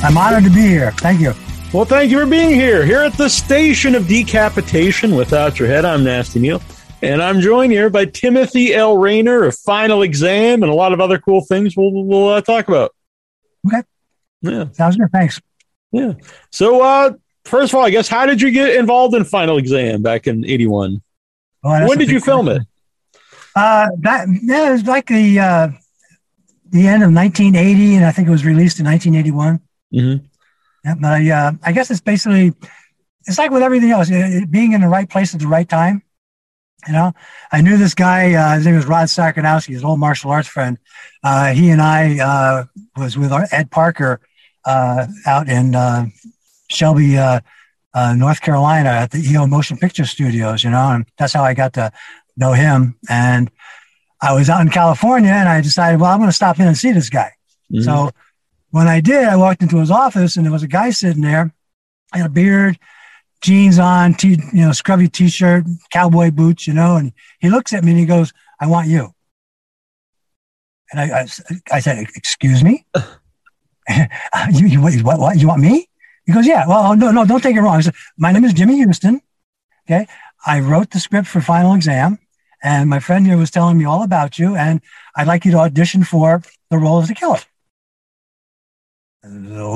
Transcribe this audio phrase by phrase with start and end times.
[0.00, 0.92] I'm honored to be here.
[0.92, 1.34] Thank you.
[1.74, 2.86] Well, thank you for being here.
[2.86, 6.62] Here at the station of decapitation without your head, I'm Nasty Neal.
[7.02, 8.96] And I'm joined here by Timothy L.
[8.96, 12.68] Raynor of Final Exam and a lot of other cool things we'll, we'll uh, talk
[12.68, 12.94] about.
[13.66, 13.82] Okay.
[14.42, 14.70] Yeah.
[14.70, 15.10] Sounds good.
[15.10, 15.40] Thanks.
[15.90, 16.12] Yeah.
[16.52, 20.02] So, uh, first of all, I guess, how did you get involved in Final Exam
[20.02, 21.02] back in 81?
[21.64, 22.66] Oh, when did you film question.
[23.12, 23.20] it?
[23.56, 25.68] Uh, that, yeah, it was like the, uh,
[26.70, 29.60] the end of 1980, and I think it was released in 1981.
[29.94, 30.24] Mm-hmm.
[30.84, 32.54] Yeah, but I, uh, I guess it's basically,
[33.26, 36.02] it's like with everything else, it, being in the right place at the right time.
[36.86, 37.12] You know,
[37.50, 38.34] I knew this guy.
[38.34, 40.78] Uh, his name was Rod Sakanowski, his old martial arts friend.
[41.24, 42.64] Uh, he and I uh,
[42.96, 44.20] was with Ed Parker
[44.64, 46.06] uh, out in uh,
[46.68, 47.40] Shelby, uh,
[48.14, 50.62] North Carolina, at the EO Motion Picture Studios.
[50.62, 51.90] You know, and that's how I got to
[52.36, 52.96] know him.
[53.10, 53.50] And
[54.22, 56.78] I was out in California, and I decided, well, I'm going to stop in and
[56.78, 57.32] see this guy.
[57.72, 57.82] Mm-hmm.
[57.82, 58.12] So
[58.70, 61.52] when I did, I walked into his office, and there was a guy sitting there,
[62.12, 62.78] had a beard
[63.40, 67.84] jeans on, t- you know, scrubby t-shirt, cowboy boots, you know, and he looks at
[67.84, 69.14] me and he goes, I want you.
[70.90, 71.26] And I, I,
[71.72, 72.84] I said, excuse me?
[73.88, 75.88] you, you, what, what, you want me?
[76.26, 76.66] He goes, yeah.
[76.66, 77.76] Well, oh, no, no, don't take it wrong.
[77.76, 79.20] I said, my name is Jimmy Huston.
[79.86, 80.06] Okay.
[80.46, 82.18] I wrote the script for final exam
[82.62, 84.80] and my friend here was telling me all about you and
[85.16, 87.38] I'd like you to audition for the role of the killer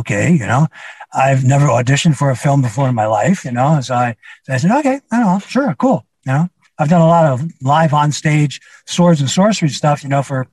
[0.00, 0.66] okay, you know,
[1.12, 3.80] I've never auditioned for a film before in my life, you know.
[3.80, 6.06] So I, so I said, okay, I don't know, sure, cool.
[6.26, 10.08] You know, I've done a lot of live on stage swords and sorcery stuff, you
[10.08, 10.48] know, for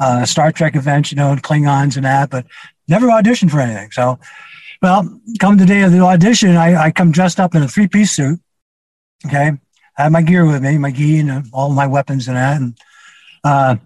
[0.00, 2.46] uh, Star Trek events, you know, and Klingons and that, but
[2.88, 3.90] never auditioned for anything.
[3.90, 4.18] So,
[4.82, 7.88] well, come the day of the audition, I, I come dressed up in a three
[7.88, 8.40] piece suit.
[9.26, 9.52] Okay.
[9.96, 12.60] I have my gear with me, my gi and all my weapons and that.
[12.60, 12.78] And,
[13.44, 13.76] uh,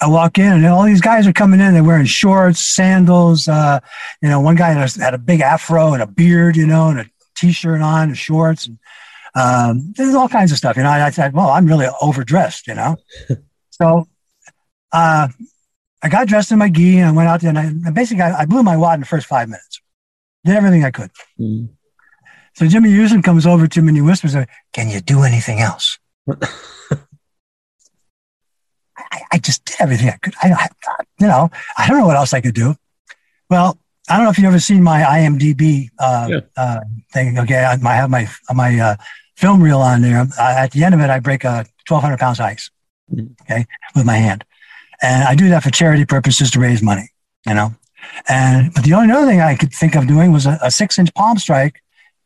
[0.00, 1.74] I walk in and all these guys are coming in.
[1.74, 3.48] They're wearing shorts, sandals.
[3.48, 3.80] Uh,
[4.22, 7.06] you know, one guy had a big afro and a beard, you know, and a
[7.36, 8.66] t-shirt on and shorts.
[8.66, 8.78] And,
[9.34, 10.76] um, there's all kinds of stuff.
[10.76, 12.96] You know, I, I said, well, I'm really overdressed, you know?
[13.70, 14.08] so,
[14.92, 15.28] uh,
[16.02, 18.40] I got dressed in my gi and I went out there and I basically, I,
[18.40, 19.82] I blew my wad in the first five minutes.
[20.44, 21.10] Did everything I could.
[21.38, 21.68] Mm.
[22.54, 24.34] So Jimmy Huston comes over to me and he whispers,
[24.72, 25.98] can you do anything else?
[29.12, 30.34] I, I just did everything I could.
[30.42, 30.68] I, I,
[31.18, 32.76] you know, I don't know what else I could do.
[33.48, 33.78] Well,
[34.08, 36.40] I don't know if you've ever seen my IMDb uh, yeah.
[36.56, 36.80] uh,
[37.12, 37.38] thing.
[37.38, 38.96] Okay, I, I have my my uh,
[39.36, 40.26] film reel on there.
[40.38, 42.70] at the end of it, I break a 1,200 pounds of ice.
[43.12, 43.32] Mm-hmm.
[43.42, 44.44] Okay, with my hand,
[45.02, 47.10] and I do that for charity purposes to raise money.
[47.46, 47.74] You know,
[48.28, 50.98] and but the only other thing I could think of doing was a, a six
[50.98, 51.82] inch palm strike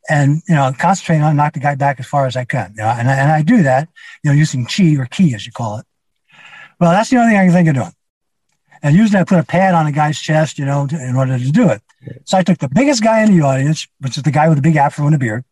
[0.08, 2.72] and you know concentrate on knock the guy back as far as I can.
[2.76, 3.88] You know, and, and I do that,
[4.22, 5.86] you know, using chi or ki as you call it.
[6.84, 7.94] Well, that's the only thing I can think of doing.
[8.82, 11.38] And usually I put a pad on a guy's chest, you know, to, in order
[11.38, 11.80] to do it.
[12.26, 14.62] So I took the biggest guy in the audience, which is the guy with the
[14.62, 15.46] big afro and a beard,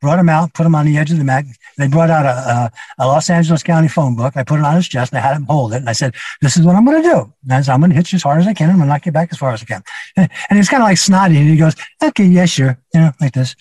[0.00, 1.44] brought him out, put him on the edge of the mat.
[1.78, 4.36] They brought out a, a, a, Los Angeles County phone book.
[4.36, 5.76] I put it on his chest and I had him hold it.
[5.76, 7.32] And I said, this is what I'm going to do.
[7.44, 8.68] And I said, I'm going to hit you as hard as I can.
[8.68, 9.84] I'm going to knock you back as far as I can.
[10.16, 11.36] And, and he's kind of like snotty.
[11.36, 12.76] And he goes, okay, yeah, sure.
[12.92, 13.54] You know, like this.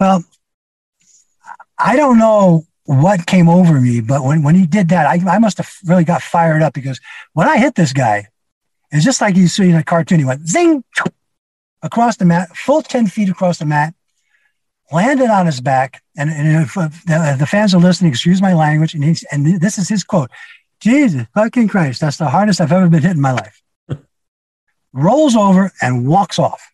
[0.00, 0.24] Well,
[1.78, 4.00] I don't know what came over me.
[4.00, 7.00] But when, when he did that, I, I must have really got fired up because
[7.32, 8.28] when I hit this guy,
[8.90, 10.18] it's just like you see in a cartoon.
[10.18, 10.84] He went zing
[11.82, 13.94] across the mat, full 10 feet across the mat,
[14.92, 16.02] landed on his back.
[16.16, 18.94] And, and if, the, the, fans are listening, excuse my language.
[18.94, 20.30] And, he's, and this is his quote
[20.80, 23.62] Jesus fucking Christ, that's the hardest I've ever been hit in my life.
[24.92, 26.70] Rolls over and walks off.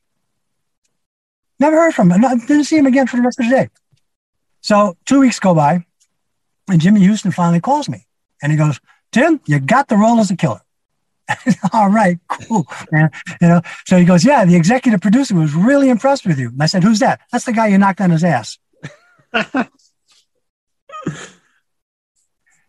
[1.58, 2.20] Never heard from him.
[2.20, 3.68] Didn't see him again for the rest of the day.
[4.60, 5.86] So two weeks go by.
[6.70, 8.06] And Jimmy Huston finally calls me
[8.42, 8.80] and he goes,
[9.12, 10.60] Tim, you got the role as a killer.
[11.72, 12.66] All right, cool.
[12.90, 13.10] Man.
[13.40, 16.48] You know, so he goes, Yeah, the executive producer was really impressed with you.
[16.48, 17.20] And I said, Who's that?
[17.32, 18.58] That's the guy you knocked on his ass.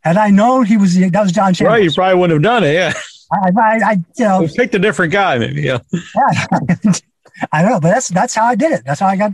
[0.04, 1.72] Had I known he was that was John Chambers.
[1.72, 2.94] Right, you probably wouldn't have done it, yeah.
[3.32, 5.80] I, I, I you know, picked a different guy, maybe, yeah.
[5.92, 6.46] yeah.
[7.52, 8.84] I don't know, but that's that's how I did it.
[8.86, 9.34] That's how I got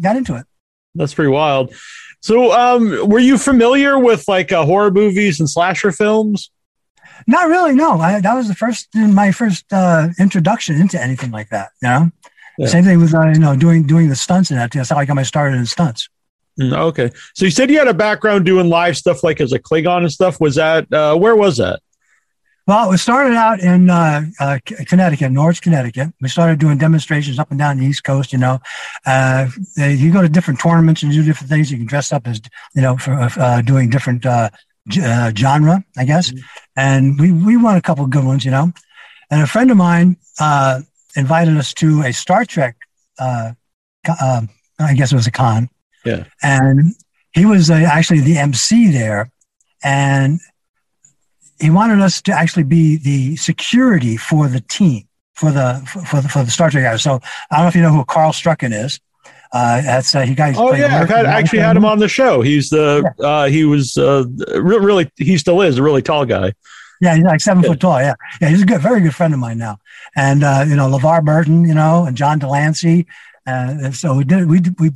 [0.00, 0.46] got into it.
[0.94, 1.74] That's pretty wild.
[2.22, 6.50] So, um, were you familiar with like uh, horror movies and slasher films?
[7.26, 7.74] Not really.
[7.74, 11.70] No, I, that was the first my first uh, introduction into anything like that.
[11.82, 12.10] You know,
[12.58, 12.66] yeah.
[12.68, 14.70] same thing with uh, you know doing doing the stunts and that.
[14.70, 16.08] That's how I got my started in stunts.
[16.60, 19.58] Mm, okay, so you said you had a background doing live stuff, like as a
[19.58, 20.40] Klingon and stuff.
[20.40, 21.80] Was that uh, where was that?
[22.66, 26.12] Well, it started out in uh, uh, Connecticut, Norwich, Connecticut.
[26.20, 28.32] We started doing demonstrations up and down the East Coast.
[28.32, 28.60] You know,
[29.04, 31.72] uh, you go to different tournaments and do different things.
[31.72, 32.40] You can dress up as,
[32.74, 34.50] you know, for uh, doing different uh,
[35.02, 36.30] uh, genre, I guess.
[36.30, 36.40] Mm-hmm.
[36.76, 38.72] And we we won a couple of good ones, you know.
[39.30, 40.16] And a friend of mine
[41.16, 42.76] invited us to a Star Trek.
[43.18, 43.52] Uh,
[44.08, 44.42] uh,
[44.78, 45.68] I guess it was a con.
[46.04, 46.24] Yeah.
[46.42, 46.94] And
[47.32, 49.30] he was uh, actually the MC there,
[49.82, 50.40] and
[51.60, 56.28] he wanted us to actually be the security for the team for the for the
[56.28, 57.02] for the Star Trek guys.
[57.02, 57.20] So
[57.50, 59.00] I don't know if you know who Carl Struycken is.
[59.52, 60.56] Uh, that's uh, he guys.
[60.56, 62.40] Oh yeah, I've had, actually had him on the show.
[62.40, 63.26] He's the yeah.
[63.26, 66.52] uh, he was uh, really, really he still is a really tall guy.
[67.00, 67.70] Yeah, he's like seven yeah.
[67.70, 68.00] foot tall.
[68.00, 69.78] Yeah, yeah, he's a good, very good friend of mine now.
[70.16, 73.06] And uh, you know, LeVar Burton, you know, and John de Lancie.
[73.46, 74.92] Uh, so we did we we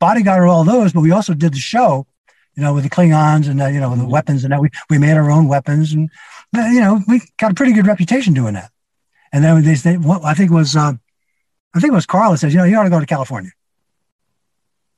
[0.00, 2.06] bodyguarded all those, but we also did the show,
[2.54, 4.10] you know, with the Klingons and uh, you know the mm-hmm.
[4.10, 4.60] weapons and that.
[4.60, 6.10] We we made our own weapons, and
[6.56, 8.70] uh, you know, we got a pretty good reputation doing that.
[9.32, 10.92] And then they, they I think was uh,
[11.74, 13.50] I think it was Carl that says, you know, you ought to go to California.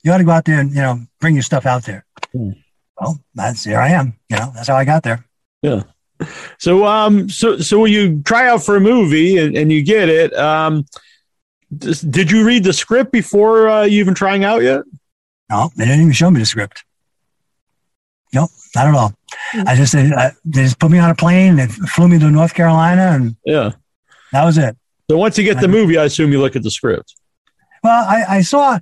[0.03, 2.05] You ought to go out there and you know bring your stuff out there.
[2.35, 2.57] Mm.
[3.01, 4.19] Well, that's here I am.
[4.29, 5.25] You know, that's how I got there.
[5.63, 5.83] Yeah.
[6.59, 10.09] So, um, so, so when you try out for a movie and, and you get
[10.09, 10.33] it.
[10.35, 10.87] Um,
[11.77, 14.83] did you read the script before uh, you even trying out yet?
[15.51, 16.85] No, they didn't even show me the script.
[18.35, 19.11] Nope, not at all.
[19.55, 19.69] Mm-hmm.
[19.69, 21.57] I just uh, they just put me on a plane.
[21.57, 23.73] They flew me to North Carolina, and yeah,
[24.33, 24.77] that was it.
[25.11, 27.15] So once you get the movie, I assume you look at the script.
[27.83, 28.79] Well, I, I saw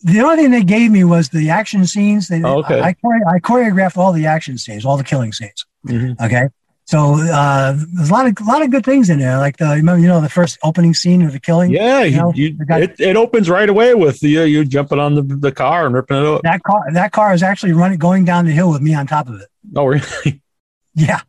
[0.00, 2.28] the only thing they gave me was the action scenes.
[2.28, 2.80] They, oh, okay.
[2.80, 5.66] I, I, I, choreographed all the action scenes, all the killing scenes.
[5.86, 6.24] Mm-hmm.
[6.24, 6.48] Okay.
[6.86, 9.74] So uh, there's a lot of a lot of good things in there, like the
[9.74, 11.72] you know the first opening scene of the killing.
[11.72, 15.16] Yeah, you know, you, guy, it, it opens right away with you you jumping on
[15.16, 16.42] the, the car and ripping it up.
[16.42, 19.28] That car that car is actually running going down the hill with me on top
[19.28, 19.48] of it.
[19.74, 20.42] Oh really?
[20.98, 21.20] Yeah,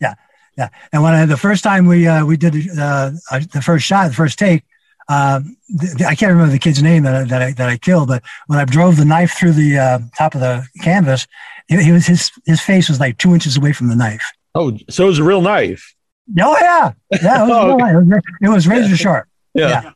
[0.00, 0.14] yeah,
[0.56, 0.68] yeah.
[0.92, 3.10] And when I, the first time we uh, we did uh,
[3.52, 4.62] the first shot, the first take,
[5.08, 8.06] uh, the, I can't remember the kid's name that I, that I, that I killed,
[8.06, 11.26] but when I drove the knife through the uh, top of the canvas,
[11.66, 14.22] he, he was his his face was like two inches away from the knife.
[14.56, 15.94] Oh, so it was a real knife.
[16.40, 16.92] Oh yeah,
[17.22, 17.90] yeah, it was, oh, okay.
[17.90, 19.28] it was, it was razor sharp.
[19.54, 19.68] Yeah.
[19.68, 19.92] yeah.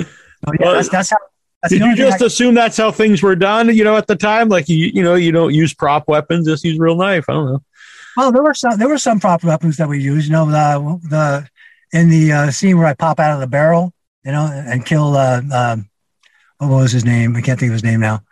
[0.00, 0.06] So,
[0.58, 1.16] yeah well, that's, that's how.
[1.62, 3.74] That's did you just assume that's how things were done?
[3.74, 6.64] You know, at the time, like you, you know, you don't use prop weapons, just
[6.64, 7.24] use real knife.
[7.28, 7.62] I don't know.
[8.16, 10.26] Well, there were some there were some prop weapons that we used.
[10.26, 11.48] You know, the the
[11.96, 15.16] in the uh, scene where I pop out of the barrel, you know, and kill.
[15.16, 15.88] Uh, um,
[16.58, 17.36] what was his name?
[17.36, 18.22] I can't think of his name now.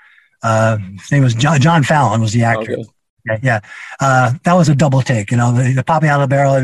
[0.42, 2.72] Uh, his name was John, John Fallon was the actor.
[2.72, 2.84] Okay.
[3.26, 3.60] Yeah, yeah.
[4.00, 5.30] Uh, that was a double take.
[5.30, 6.54] You know, the, the popping out of the barrel.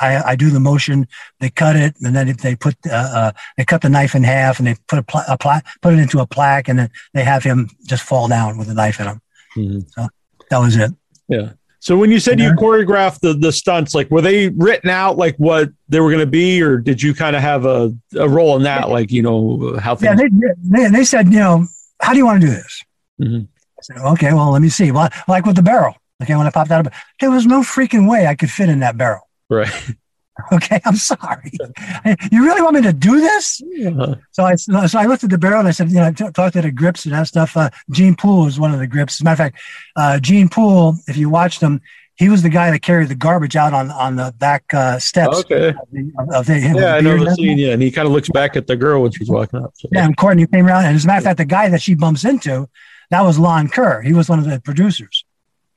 [0.00, 1.06] I, I do the motion.
[1.40, 4.58] They cut it, and then they put uh, uh, they cut the knife in half,
[4.58, 7.24] and they put a, pla- a pla- put it into a plaque, and then they
[7.24, 9.20] have him just fall down with the knife in him.
[9.56, 9.80] Mm-hmm.
[9.88, 10.08] So
[10.50, 10.90] that was it.
[11.28, 11.52] Yeah.
[11.80, 15.36] So when you said you choreographed the, the stunts, like were they written out like
[15.36, 18.56] what they were going to be, or did you kind of have a, a role
[18.56, 20.18] in that, like you know how things?
[20.18, 20.28] Yeah,
[20.62, 21.66] they, they, they said, you know,
[22.00, 22.82] how do you want to do this?
[23.20, 23.44] Mm-hmm.
[23.78, 24.92] I said, okay, well, let me see.
[24.92, 27.60] Well, like with the barrel, Okay, when I popped out of it, there was no
[27.60, 29.28] freaking way I could fit in that barrel.
[29.48, 29.70] Right.
[30.52, 31.52] Okay, I'm sorry.
[32.32, 33.62] you really want me to do this?
[33.86, 34.16] Uh-huh.
[34.32, 36.28] So I so I looked at the barrel and I said, you know, I t-
[36.32, 37.56] talked to the grips and that stuff.
[37.56, 39.14] Uh, Gene Pool was one of the grips.
[39.14, 39.62] As a matter of fact,
[39.94, 41.80] uh, Gene Pool, if you watched him,
[42.16, 45.38] he was the guy that carried the garbage out on on the back uh, steps.
[45.38, 45.68] Okay.
[45.68, 47.58] Of the, of the, yeah, I know the scene.
[47.58, 49.72] Yeah, and he kind of looks back at the girl when she's walking up.
[49.74, 49.88] So.
[49.92, 51.94] Yeah, and Courtney came around, and as a matter of fact, the guy that she
[51.94, 52.68] bumps into,
[53.10, 54.02] that was Lon Kerr.
[54.02, 55.23] He was one of the producers.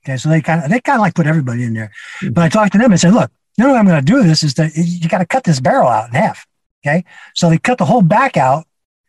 [0.07, 1.91] Okay, so they kind of they kind of like put everybody in there.
[2.21, 2.33] Mm-hmm.
[2.33, 4.23] But I talked to them and said, look, the only way I'm going to do
[4.23, 6.45] this is that you got to cut this barrel out in half.
[6.85, 7.03] Okay,
[7.35, 8.65] so they cut the whole back out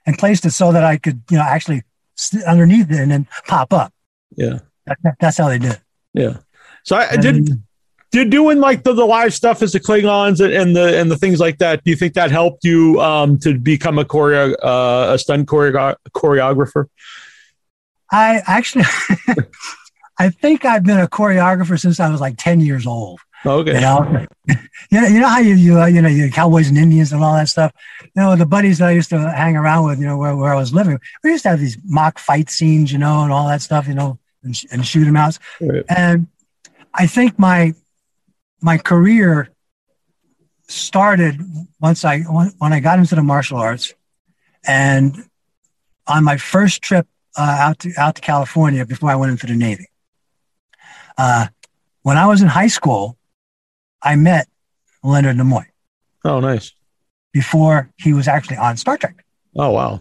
[0.06, 1.82] and placed it so that I could, you know, actually
[2.16, 3.92] sit underneath it and then pop up.
[4.36, 5.72] Yeah, that, that's how they did.
[5.72, 5.80] It.
[6.14, 6.36] Yeah.
[6.82, 7.62] So I and, did.
[8.10, 11.16] Did doing like the, the live stuff as the Klingons and, and the and the
[11.18, 11.84] things like that.
[11.84, 15.94] Do you think that helped you um, to become a choreo uh, a stunt choreo-
[16.14, 16.86] choreographer?
[18.10, 18.86] I actually
[20.18, 23.20] I think I've been a choreographer since I was like 10 years old.
[23.46, 23.74] Okay.
[23.74, 24.26] You know,
[24.90, 27.22] you know, you know how you, you, uh, you know, you cowboys and Indians and
[27.22, 27.72] all that stuff.
[28.02, 30.52] You know, the buddies that I used to hang around with, you know, where, where
[30.52, 33.46] I was living, we used to have these mock fight scenes, you know, and all
[33.48, 35.38] that stuff, you know, and, and shoot them out.
[35.60, 35.84] Right.
[35.88, 36.26] And
[36.92, 37.74] I think my,
[38.60, 39.50] my career
[40.66, 41.40] started
[41.80, 43.94] once I, when I got into the martial arts
[44.66, 45.16] and
[46.08, 47.06] on my first trip
[47.36, 49.86] uh, out to, out to California before I went into the Navy.
[51.18, 51.48] Uh,
[52.02, 53.18] when I was in high school,
[54.00, 54.48] I met
[55.02, 55.66] Leonard Nimoy.
[56.24, 56.72] Oh, nice.
[57.32, 59.24] Before he was actually on Star Trek.
[59.56, 60.00] Oh, wow.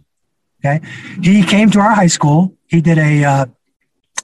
[0.63, 0.85] Okay.
[1.21, 2.55] He came to our high school.
[2.67, 3.45] He did a, uh,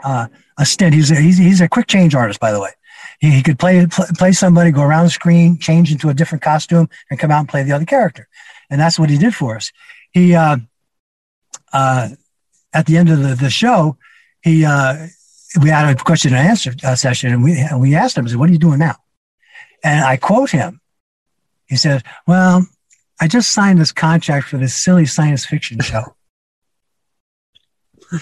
[0.04, 0.94] uh, a stint.
[0.94, 2.72] He's a, he's, he's a quick change artist, by the way.
[3.20, 6.44] He, he could play, play, play somebody, go around the screen, change into a different
[6.44, 8.28] costume, and come out and play the other character.
[8.70, 9.72] And that's what he did for us.
[10.12, 10.58] He, uh,
[11.72, 12.10] uh,
[12.72, 13.98] at the end of the, the show,
[14.42, 15.08] he, uh,
[15.62, 18.50] we had a question and answer uh, session, and we and we asked him, "What
[18.50, 18.96] are you doing now?"
[19.84, 20.82] And I quote him.
[21.66, 22.66] He says, "Well,
[23.20, 26.16] I just signed this contract for this silly science fiction show.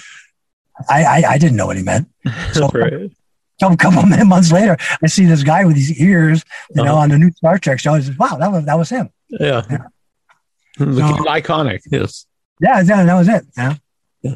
[0.89, 2.07] I, I, I didn't know what he meant.
[2.53, 3.73] So right.
[3.73, 6.91] a couple of months later, I see this guy with these ears, you uh-huh.
[6.91, 7.93] know, on the new Star Trek show.
[7.93, 9.11] I said, wow, that was that was him.
[9.29, 9.61] Yeah.
[9.69, 9.87] yeah.
[10.79, 11.81] So, iconic.
[11.91, 12.25] Yes.
[12.59, 13.45] Yeah, yeah, that was it.
[13.55, 13.75] Yeah.
[14.23, 14.35] yeah.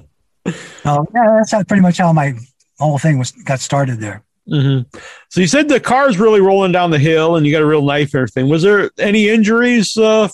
[0.84, 2.36] So yeah, that's pretty much how my
[2.80, 4.24] whole thing was got started there.
[4.50, 4.98] Mm-hmm.
[5.30, 7.82] So you said the car's really rolling down the hill, and you got a real
[7.82, 8.50] knife and everything.
[8.50, 10.30] Was there any injuries uh,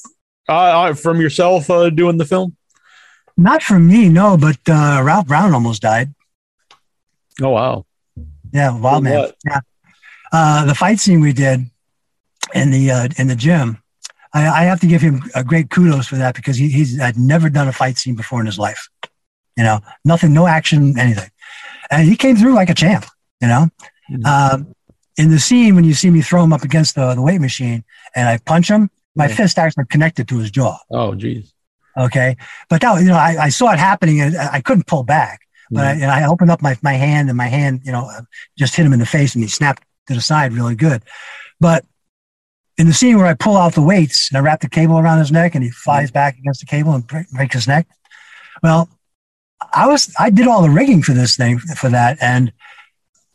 [0.50, 2.56] uh, from yourself uh, doing the film?
[3.38, 4.38] Not from me, no.
[4.38, 6.14] But uh, Ralph Brown almost died.
[7.42, 7.86] Oh wow!
[8.52, 9.32] Yeah, wild man.
[9.46, 9.62] Yeah,
[10.32, 11.70] uh, the fight scene we did
[12.54, 13.78] in the uh, in the gym.
[14.34, 17.18] I, I, have to give him a great kudos for that because he, he's had
[17.18, 18.88] never done a fight scene before in his life.
[19.58, 21.30] You know, nothing, no action, anything,
[21.92, 23.06] and he came through like a champ.
[23.42, 23.68] You know,
[24.12, 24.26] mm-hmm.
[24.26, 24.74] um,
[25.18, 27.84] in the scene when you see me throw him up against the, the weight machine
[28.16, 29.36] and I punch him, my yeah.
[29.36, 30.78] fist actually connected to his jaw.
[30.92, 31.54] Oh, geez.
[31.98, 32.38] Okay,
[32.70, 35.42] but that you know I, I saw it happening and I couldn't pull back.
[35.74, 38.12] But I, I, opened up my, my hand and my hand, you know,
[38.58, 41.02] just hit him in the face and he snapped to the side really good.
[41.62, 41.86] But
[42.78, 45.20] in the scene where I pull out the weights and I wrap the cable around
[45.20, 47.88] his neck and he flies back against the cable and break, breaks his neck.
[48.62, 48.90] Well,
[49.74, 52.18] I was, I did all the rigging for this thing for that.
[52.22, 52.52] And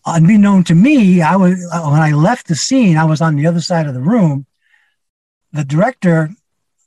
[0.05, 3.61] unbeknown to me, I was, when I left the scene, I was on the other
[3.61, 4.47] side of the room.
[5.53, 6.31] The director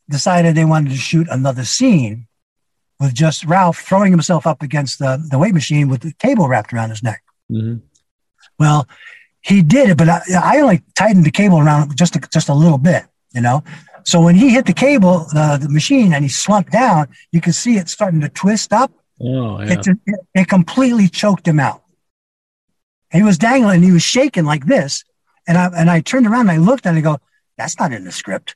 [0.10, 2.28] decided they wanted to shoot another scene
[3.00, 6.74] with just Ralph throwing himself up against the, the weight machine with the cable wrapped
[6.74, 7.24] around his neck.
[7.52, 7.78] Mm-hmm.
[8.58, 8.88] Well,
[9.42, 12.54] he did it, but I, I, only tightened the cable around just a, just a
[12.54, 13.64] little bit, you know.
[14.04, 17.54] So when he hit the cable, the, the machine, and he slumped down, you can
[17.54, 18.92] see it starting to twist up.
[19.22, 19.74] Oh, yeah.
[19.74, 21.84] it, it, it completely choked him out.
[23.12, 25.04] he was dangling, and he was shaking like this.
[25.48, 27.20] And I and I turned around and I looked and I go,
[27.58, 28.56] "That's not in the script."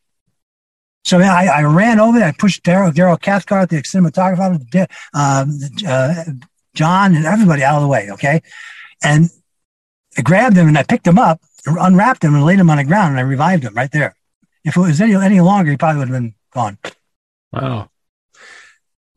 [1.05, 2.29] So I, I ran over there.
[2.29, 6.24] I pushed Darrell, Darrell Cathcart, the cinematographer, um, uh,
[6.75, 8.10] John, and everybody out of the way.
[8.12, 8.41] Okay.
[9.03, 9.29] And
[10.17, 12.86] I grabbed him and I picked him up, unwrapped him, and laid him on the
[12.86, 14.15] ground, and I revived him right there.
[14.63, 16.77] If it was any, any longer, he probably would have been gone.
[17.51, 17.89] Wow.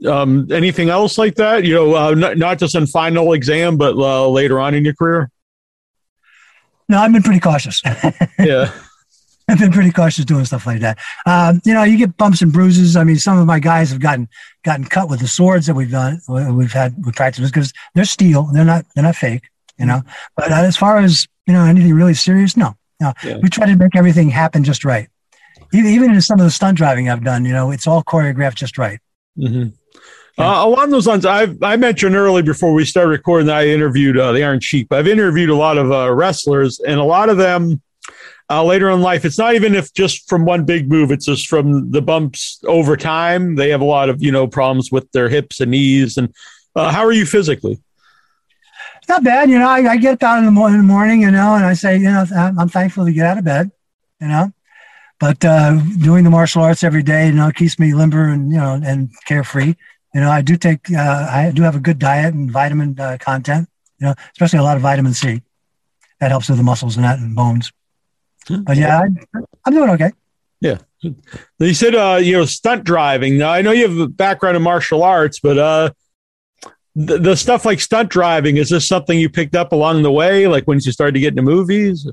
[0.05, 1.65] Um, anything else like that?
[1.65, 4.95] You know, uh, not, not just in final exam, but uh, later on in your
[4.95, 5.31] career?
[6.89, 7.81] No, I've been pretty cautious.
[8.39, 8.73] yeah.
[9.49, 10.99] I've been pretty cautious doing stuff like that.
[11.25, 12.97] Um, you know, you get bumps and bruises.
[12.97, 14.29] I mean, some of my guys have gotten
[14.65, 16.21] gotten cut with the swords that we've done.
[16.29, 18.49] We've had we practice because they're steel.
[18.53, 19.49] They're not they're not fake.
[19.79, 20.03] You know,
[20.37, 22.75] but as far as you know, anything really serious, no.
[23.01, 23.37] No, yeah.
[23.43, 25.09] we try to make everything happen just right.
[25.73, 28.55] Even even in some of the stunt driving I've done, you know, it's all choreographed
[28.55, 28.99] just right.
[29.39, 29.69] Mm-hmm.
[30.39, 34.19] Uh, along those lines, I've, I mentioned early before we started recording that I interviewed,
[34.19, 34.93] uh, they aren't cheap.
[34.93, 37.81] I've interviewed a lot of uh, wrestlers, and a lot of them
[38.51, 39.25] uh, later in life.
[39.25, 41.11] It's not even if just from one big move.
[41.11, 43.57] It's just from the bumps over time.
[43.57, 46.19] They have a lot of you know problems with their hips and knees.
[46.19, 46.35] And
[46.75, 47.81] uh, how are you physically?
[49.09, 49.49] Not bad.
[49.49, 51.65] You know, I, I get out in the, morning, in the morning, you know, and
[51.65, 53.71] I say, you know, I'm thankful to get out of bed,
[54.21, 54.53] you know.
[55.21, 58.59] But uh, doing the martial arts every day, you know, keeps me limber and you
[58.59, 59.75] know and carefree.
[60.17, 63.19] You know, I do take, uh, I do have a good diet and vitamin uh,
[63.21, 63.69] content.
[63.99, 65.43] You know, especially a lot of vitamin C.
[66.21, 67.71] That helps with the muscles and that and bones.
[68.49, 70.13] But yeah, I, am doing okay.
[70.63, 70.79] Yeah.
[71.59, 73.37] You said, uh, you know, stunt driving.
[73.37, 75.91] Now, I know you have a background in martial arts, but uh,
[76.95, 80.47] the, the stuff like stunt driving, is this something you picked up along the way,
[80.47, 82.11] like when you started to get into movies?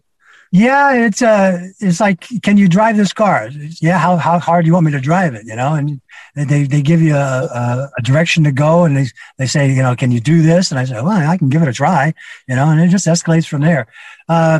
[0.55, 3.49] Yeah, it's uh, it's like, can you drive this car?
[3.81, 5.47] Yeah, how, how hard do you want me to drive it?
[5.47, 5.99] You know, and
[6.35, 9.07] they, they give you a, a, a, direction to go, and they
[9.39, 10.69] they say, you know, can you do this?
[10.69, 12.13] And I say, well, I can give it a try.
[12.47, 13.87] You know, and it just escalates from there.
[14.29, 14.59] Uh,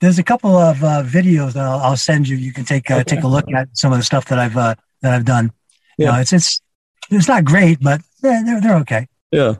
[0.00, 2.36] there's a couple of uh, videos that I'll, I'll, send you.
[2.36, 3.04] You can take uh, okay.
[3.04, 5.52] take a look at some of the stuff that I've uh, that I've done.
[5.96, 6.60] Yeah, you know, it's it's
[7.12, 9.06] it's not great, but they're, they're they're okay.
[9.30, 9.54] Yeah.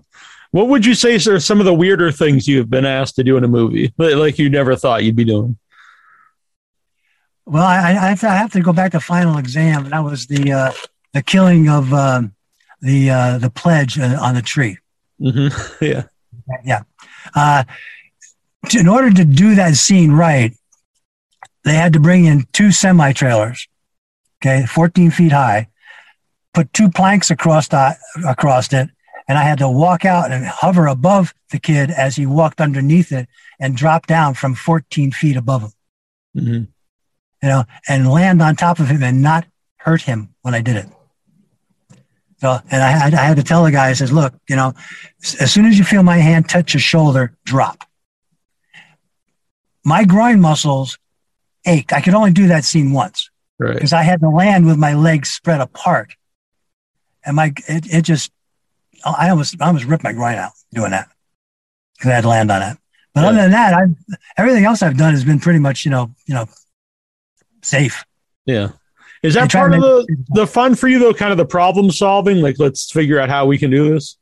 [0.51, 3.37] What would you say are some of the weirder things you've been asked to do
[3.37, 5.59] in a movie, like you never thought you'd be doing?
[7.45, 9.85] Well, I, I, have, to, I have to go back to final exam.
[9.85, 10.73] And that was the uh,
[11.15, 12.35] the killing of um,
[12.81, 14.79] the uh, the pledge uh, on the tree.
[15.21, 15.85] Mm-hmm.
[15.85, 16.05] Yeah,
[16.65, 16.83] yeah.
[17.35, 17.65] Uh,
[18.75, 20.55] in order to do that scene right,
[21.65, 23.69] they had to bring in two semi trailers,
[24.41, 25.69] okay, 14 feet high,
[26.55, 28.89] put two planks across the, across it,
[29.29, 33.13] and I had to walk out and hover above the kid as he walked underneath
[33.13, 33.29] it
[33.61, 35.73] and drop down from 14 feet above him.
[36.37, 36.65] Mm-hmm.
[37.43, 40.77] You know, and land on top of him and not hurt him when I did
[40.77, 40.87] it.
[42.39, 44.75] So, and I had, I had to tell the guy, I says, look, you know,
[45.41, 47.85] as soon as you feel my hand touch your shoulder, drop
[49.89, 50.99] my groin muscles
[51.67, 51.95] ached.
[51.95, 53.31] I could only do that scene once.
[53.59, 53.73] Right.
[53.73, 56.15] Because I had to land with my legs spread apart.
[57.25, 58.31] And my, it, it just,
[59.05, 61.09] I almost, I almost ripped my groin out doing that
[61.97, 62.79] because I had to land on it.
[63.15, 63.27] But yeah.
[63.29, 63.85] other than that, I
[64.37, 66.47] everything else I've done has been pretty much, you know, you know,
[67.63, 68.05] safe.
[68.47, 68.73] Yeah.
[69.23, 71.13] Is that part of the, the fun for you though?
[71.13, 72.41] Kind of the problem solving?
[72.41, 74.17] Like, let's figure out how we can do this.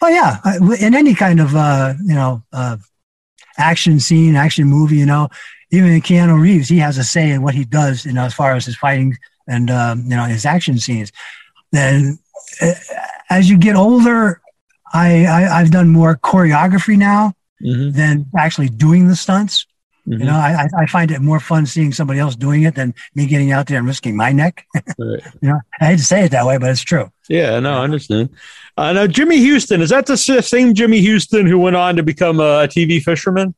[0.00, 0.38] Oh yeah.
[0.80, 2.76] In any kind of, uh, you know, uh,
[3.58, 5.28] action scene, action movie, you know,
[5.72, 8.34] even in Keanu Reeves, he has a say in what he does, you know, as
[8.34, 9.18] far as his fighting
[9.48, 11.10] and, um, you know, his action scenes.
[11.72, 12.20] Then
[13.30, 14.40] as you get older,
[14.92, 17.96] I, I have done more choreography now mm-hmm.
[17.96, 19.66] than actually doing the stunts.
[20.08, 20.20] Mm-hmm.
[20.20, 23.26] You know, I, I find it more fun seeing somebody else doing it than me
[23.26, 24.64] getting out there and risking my neck.
[24.74, 25.22] right.
[25.42, 27.10] You know, I hate to say it that way, but it's true.
[27.28, 28.30] Yeah, no, I understand.
[28.76, 32.40] Uh, now, Jimmy Houston, is that the same Jimmy Houston who went on to become
[32.40, 33.54] a TV fisherman?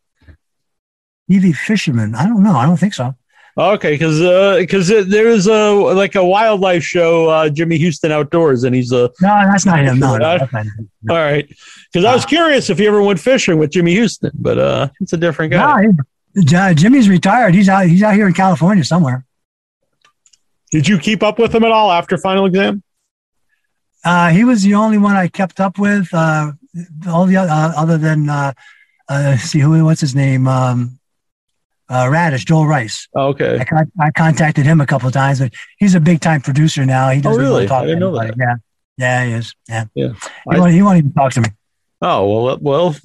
[1.30, 2.16] TV fisherman?
[2.16, 2.56] I don't know.
[2.56, 3.14] I don't think so.
[3.60, 4.18] Okay, because
[4.58, 8.90] because uh, there is a like a wildlife show, uh, Jimmy Houston Outdoors, and he's
[8.90, 9.98] a no, that's not him.
[9.98, 10.90] No, no, not him.
[11.10, 11.46] All right,
[11.92, 15.12] because I was curious if he ever went fishing with Jimmy Houston, but uh, it's
[15.12, 15.88] a different guy.
[16.34, 17.54] No, Jimmy's retired.
[17.54, 17.86] He's out.
[17.86, 19.26] He's out here in California somewhere.
[20.70, 22.82] Did you keep up with him at all after final exam?
[24.04, 26.08] Uh, he was the only one I kept up with.
[26.14, 26.52] Uh,
[27.08, 28.52] all the uh, other than uh,
[29.08, 30.99] uh, see who what's his name, um,
[31.90, 33.08] uh, Radish, Joel Rice.
[33.14, 33.58] Oh, okay.
[33.58, 36.86] I, con- I, contacted him a couple of times, but he's a big time producer
[36.86, 37.10] now.
[37.10, 37.66] He doesn't oh, really?
[37.66, 38.34] talk I didn't know that.
[38.38, 38.54] Yeah,
[38.96, 39.54] yeah, he is.
[39.68, 40.12] Yeah, yeah.
[40.12, 41.48] He, I, won't, he won't even talk to me.
[42.00, 42.96] Oh well, well,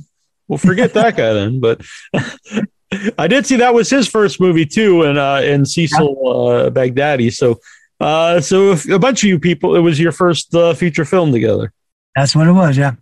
[0.47, 1.59] we'll forget that guy then.
[1.59, 1.81] But
[3.17, 7.33] I did see that was his first movie too, and uh, in Cecile uh, Bagdadi.
[7.33, 7.59] So,
[7.99, 11.31] uh, so if a bunch of you people, it was your first uh, feature film
[11.31, 11.73] together.
[12.15, 12.77] That's what it was.
[12.77, 12.93] Yeah,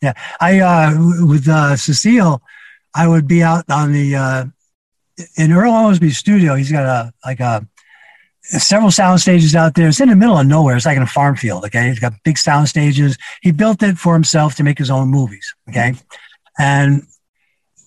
[0.00, 0.14] yeah.
[0.40, 2.42] I uh, with uh, Cecile,
[2.94, 4.44] I would be out on the uh,
[5.36, 6.54] in Earl Owensby's studio.
[6.54, 7.66] He's got a like a
[8.42, 9.88] several sound stages out there.
[9.88, 10.76] It's in the middle of nowhere.
[10.76, 11.64] It's like in a farm field.
[11.66, 13.16] Okay, he's got big sound stages.
[13.40, 15.54] He built it for himself to make his own movies.
[15.68, 15.94] Okay,
[16.58, 17.02] and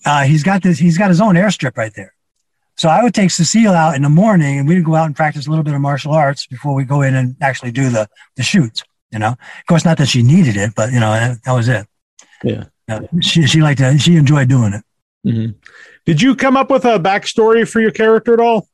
[0.05, 0.77] uh, he's got this.
[0.77, 2.13] He's got his own airstrip right there.
[2.77, 5.47] So I would take Cecile out in the morning, and we'd go out and practice
[5.47, 8.43] a little bit of martial arts before we go in and actually do the the
[8.43, 8.83] shoots.
[9.11, 11.87] You know, of course, not that she needed it, but you know that, was it.
[12.43, 12.65] Yeah,
[13.21, 13.99] she she liked it.
[13.99, 14.83] She enjoyed doing it.
[15.25, 15.51] Mm-hmm.
[16.05, 18.67] Did you come up with a backstory for your character at all?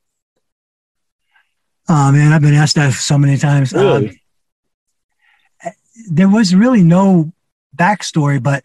[1.88, 3.74] Oh man, I've been asked that so many times.
[3.74, 4.10] Really?
[4.10, 5.74] Um,
[6.10, 7.32] there was really no
[7.76, 8.64] backstory, but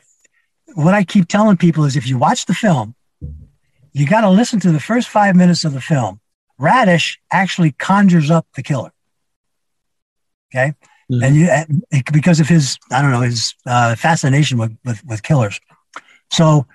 [0.75, 2.95] what I keep telling people is if you watch the film,
[3.93, 6.21] you got to listen to the first five minutes of the film.
[6.59, 8.93] Radish actually conjures up the killer.
[10.55, 10.75] Okay.
[11.11, 11.23] Mm-hmm.
[11.23, 15.61] And you, because of his, I don't know, his uh, fascination with, with, with killers.
[16.31, 16.67] So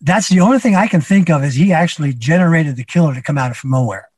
[0.00, 3.22] that's the only thing I can think of is he actually generated the killer to
[3.22, 4.08] come out from nowhere.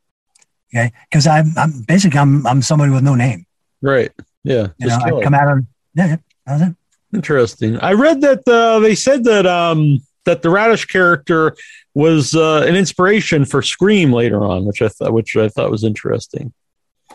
[0.73, 0.91] Okay.
[1.11, 3.45] Cause I'm, I'm basically, I'm, I'm somebody with no name.
[3.81, 4.11] Right.
[4.43, 4.67] Yeah.
[4.77, 5.65] You know, I come out of,
[5.95, 6.75] yeah, that was it.
[7.13, 7.79] Interesting.
[7.79, 11.55] I read that uh, they said that um, that the Radish character
[11.93, 15.83] was uh, an inspiration for Scream later on, which I thought which I thought was
[15.83, 16.53] interesting.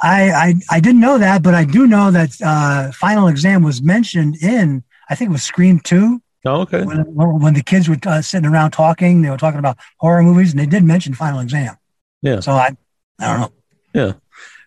[0.01, 3.83] I, I, I didn't know that, but I do know that uh, Final Exam was
[3.83, 6.23] mentioned in I think it was Scream Two.
[6.45, 6.85] Oh, okay.
[6.85, 7.05] When,
[7.41, 10.61] when the kids were uh, sitting around talking, they were talking about horror movies, and
[10.61, 11.77] they did mention Final Exam.
[12.23, 12.41] Yeah.
[12.41, 12.77] So I
[13.19, 13.53] I don't know.
[13.93, 14.13] Yeah.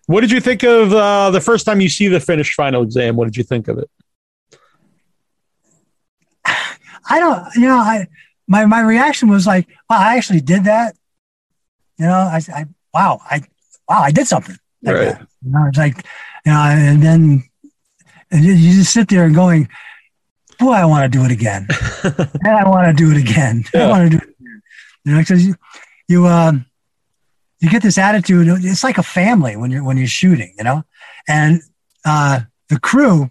[0.08, 3.16] What did you think of uh, the first time you see the finished Final Exam?
[3.16, 3.90] What did you think of it?
[6.46, 8.08] I don't, you know, I
[8.48, 10.96] my my reaction was like, wow, I actually did that.
[11.98, 13.44] You know, I, I wow, I
[13.88, 14.58] wow, I did something.
[14.84, 15.06] Like right.
[15.06, 15.28] That.
[15.46, 16.06] You know, it's like,
[16.46, 17.44] you know, and then
[18.32, 19.70] and you, you just sit there and going,
[20.62, 21.68] boy, I want to do it again,
[22.04, 23.66] and I want to do it again.
[23.74, 23.88] Yeah.
[23.88, 24.62] I want to do it again.
[25.04, 25.56] You know, because you
[26.08, 26.66] you um
[27.60, 28.48] you get this attitude.
[28.64, 30.84] It's like a family when you're when you're shooting, you know,
[31.28, 31.62] and
[32.06, 33.30] uh, the crew.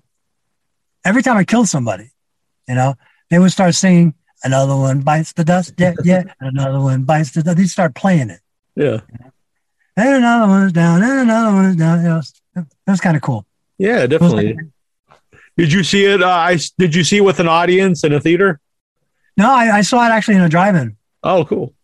[1.05, 2.11] Every time I killed somebody,
[2.69, 2.95] you know,
[3.31, 4.15] they would start singing,
[4.45, 7.57] another one bites the dust, yeah, yeah, and another one bites the dust.
[7.57, 8.41] They'd start playing it.
[8.77, 9.01] Yeah.
[9.97, 12.05] And another one's down, and another one's down.
[12.05, 13.47] It was, it was kind of cool.
[13.79, 14.57] Yeah, definitely.
[15.61, 16.23] Did you see it?
[16.23, 18.59] Uh, I did you see it with an audience in a theater?
[19.37, 20.97] No, I, I saw it actually in a drive-in.
[21.23, 21.75] Oh, cool.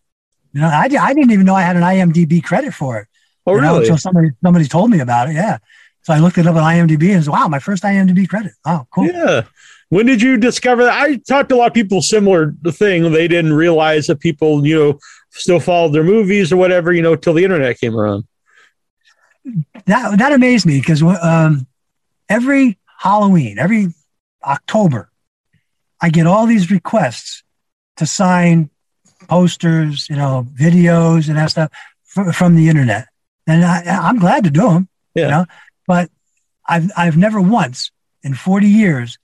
[0.55, 3.09] You know, I, I didn't even know I had an IMDb credit for it.
[3.47, 3.67] Oh, really?
[3.67, 5.35] Know, until somebody somebody told me about it.
[5.35, 5.59] Yeah.
[6.05, 8.53] So I looked it up on IMDb and said, "Wow, my first IMDb credit.
[8.65, 9.43] Oh, cool." Yeah.
[9.91, 10.99] When did you discover that?
[10.99, 13.13] I talked to a lot of people similar thing.
[13.13, 14.99] They didn't realize that people, you know,
[15.33, 18.25] still followed their movies or whatever, you know, till the internet came around.
[19.85, 21.67] That that amazed me because um,
[22.31, 23.89] every Halloween, every
[24.45, 25.11] October,
[26.01, 27.43] I get all these requests
[27.97, 28.71] to sign
[29.29, 31.71] posters, you know, videos and that stuff
[32.33, 33.09] from the internet.
[33.47, 34.89] And I, I'm glad to do them.
[35.15, 35.25] Yeah.
[35.25, 35.45] You know,
[35.87, 36.11] but
[36.69, 37.91] I've I've never once
[38.23, 39.19] in 40 years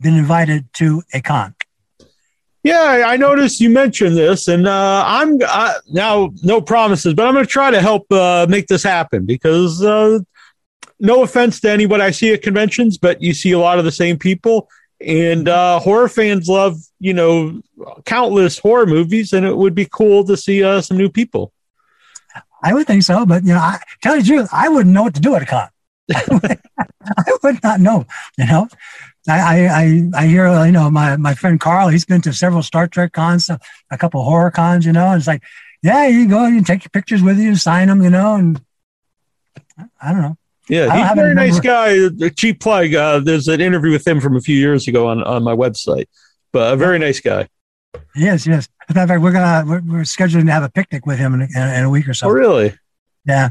[0.00, 1.54] been invited to a con.
[2.62, 7.32] Yeah, I noticed you mentioned this, and uh, I'm uh, now no promises, but I'm
[7.32, 10.18] going to try to help uh, make this happen because uh,
[10.98, 13.92] no offense to anybody I see at conventions, but you see a lot of the
[13.92, 14.68] same people,
[15.00, 17.60] and uh, horror fans love you know
[18.04, 21.52] countless horror movies, and it would be cool to see uh, some new people.
[22.62, 25.04] I would think so, but you know, I tell you the truth, I wouldn't know
[25.04, 25.68] what to do at a con.
[26.12, 28.04] I would not know,
[28.36, 28.68] you know.
[29.28, 32.88] I, I, I hear, you know, my, my friend Carl, he's been to several Star
[32.88, 33.50] Trek cons,
[33.90, 35.42] a couple horror cons, you know, and it's like,
[35.82, 38.60] yeah, you go and take your pictures with you, sign them, you know, and
[40.00, 40.36] I don't know.
[40.70, 41.88] Yeah, he's a very nice guy.
[42.24, 42.94] A cheap plug.
[42.94, 46.06] Uh, there's an interview with him from a few years ago on, on my website,
[46.52, 47.48] but a very nice guy.
[48.14, 48.68] Yes, yes.
[48.88, 51.18] As a matter of fact, we're gonna we're, we're scheduling to have a picnic with
[51.18, 52.28] him in, in, in a week or so.
[52.28, 52.72] Oh, really?
[53.26, 53.50] Yeah.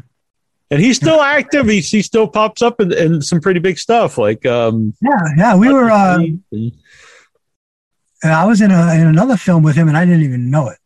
[0.71, 1.67] And he's still active.
[1.67, 4.17] He, he still pops up in, in some pretty big stuff.
[4.17, 5.55] Like, um, yeah, yeah.
[5.57, 5.89] We were.
[5.89, 6.19] Uh,
[8.23, 10.77] I was in a in another film with him, and I didn't even know it.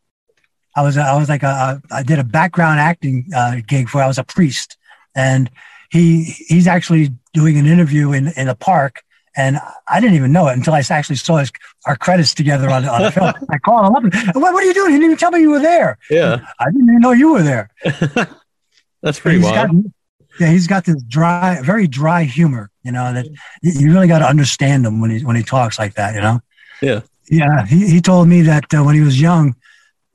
[0.75, 4.01] I was I was like a I did a background acting uh, gig for.
[4.01, 4.77] I was a priest,
[5.15, 5.51] and
[5.93, 9.03] he he's actually doing an interview in in a park,
[9.37, 11.51] and I didn't even know it until I actually saw his
[11.85, 13.31] our credits together on, on the film.
[13.51, 14.03] I called him up.
[14.03, 14.91] And, what, what are you doing?
[14.91, 15.99] He didn't even tell me you were there.
[16.09, 17.69] Yeah, I didn't even know you were there.
[19.03, 19.83] That's pretty he's wild.
[19.83, 19.91] Got,
[20.39, 22.71] yeah, he's got this dry, very dry humor.
[22.83, 23.27] You know that
[23.61, 26.15] you really got to understand him when he when he talks like that.
[26.15, 26.39] You know.
[26.81, 27.01] Yeah.
[27.29, 27.67] Yeah.
[27.67, 29.55] He he told me that uh, when he was young,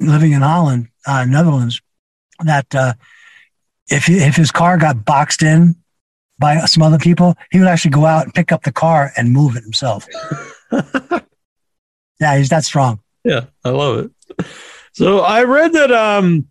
[0.00, 1.80] living in Holland, uh, Netherlands,
[2.44, 2.94] that uh,
[3.88, 5.76] if if his car got boxed in
[6.38, 9.32] by some other people, he would actually go out and pick up the car and
[9.32, 10.06] move it himself.
[12.20, 13.00] yeah, he's that strong.
[13.24, 14.46] Yeah, I love it.
[14.92, 16.48] So I read that um,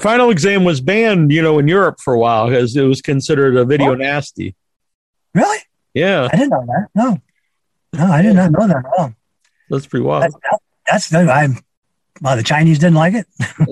[0.00, 3.56] Final Exam was banned, you know, in Europe for a while because it was considered
[3.56, 3.98] a video What?
[3.98, 4.54] nasty.
[5.34, 5.58] Really?
[5.94, 6.88] Yeah, I didn't know that.
[6.94, 7.20] No,
[7.94, 9.14] no, I did not know that at all.
[9.68, 10.34] that's pretty wild.
[10.86, 11.58] That's, that's I'm.
[12.20, 13.26] Well, the Chinese didn't like it.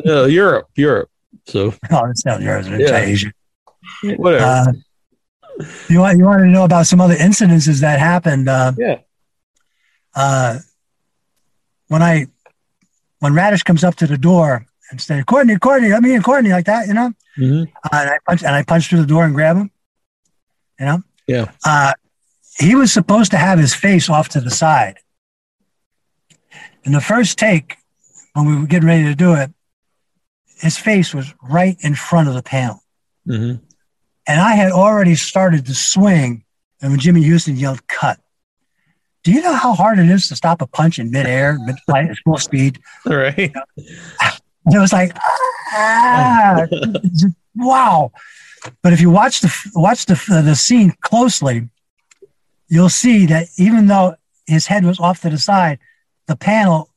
[0.07, 1.11] uh, Europe, Europe.
[1.51, 2.67] So oh, it's not yours.
[2.69, 3.25] It's
[4.03, 4.15] Yeah.
[4.17, 4.45] Whatever.
[4.45, 4.73] Uh,
[5.89, 8.49] you want you want to know about some other incidences that happened?
[8.49, 8.99] Uh, yeah.
[10.15, 10.59] uh,
[11.89, 12.27] when I
[13.19, 16.51] when Radish comes up to the door and says, "Courtney, Courtney, let me in, Courtney,"
[16.51, 19.25] like that, you know, hmm uh, and I punch and I punch through the door
[19.25, 19.71] and grab him,
[20.79, 21.03] you know.
[21.27, 21.51] Yeah.
[21.65, 21.93] Uh,
[22.59, 24.99] he was supposed to have his face off to the side.
[26.85, 27.77] In the first take,
[28.33, 29.51] when we were getting ready to do it,
[30.61, 32.83] his face was right in front of the panel.
[33.27, 33.55] hmm
[34.27, 36.45] And I had already started to swing,
[36.81, 38.19] and when Jimmy Huston yelled, cut.
[39.23, 42.09] Do you know how hard it is to stop a punch in midair, mid flight
[42.11, 42.81] at full speed?
[43.07, 43.37] All right.
[43.39, 45.13] It was like,
[45.73, 46.67] ah,
[47.55, 48.13] wow.
[48.83, 51.69] But if you watch the watch the the scene closely,
[52.69, 54.15] you'll see that even though
[54.47, 55.79] his head was off to the side,
[56.27, 56.91] the panel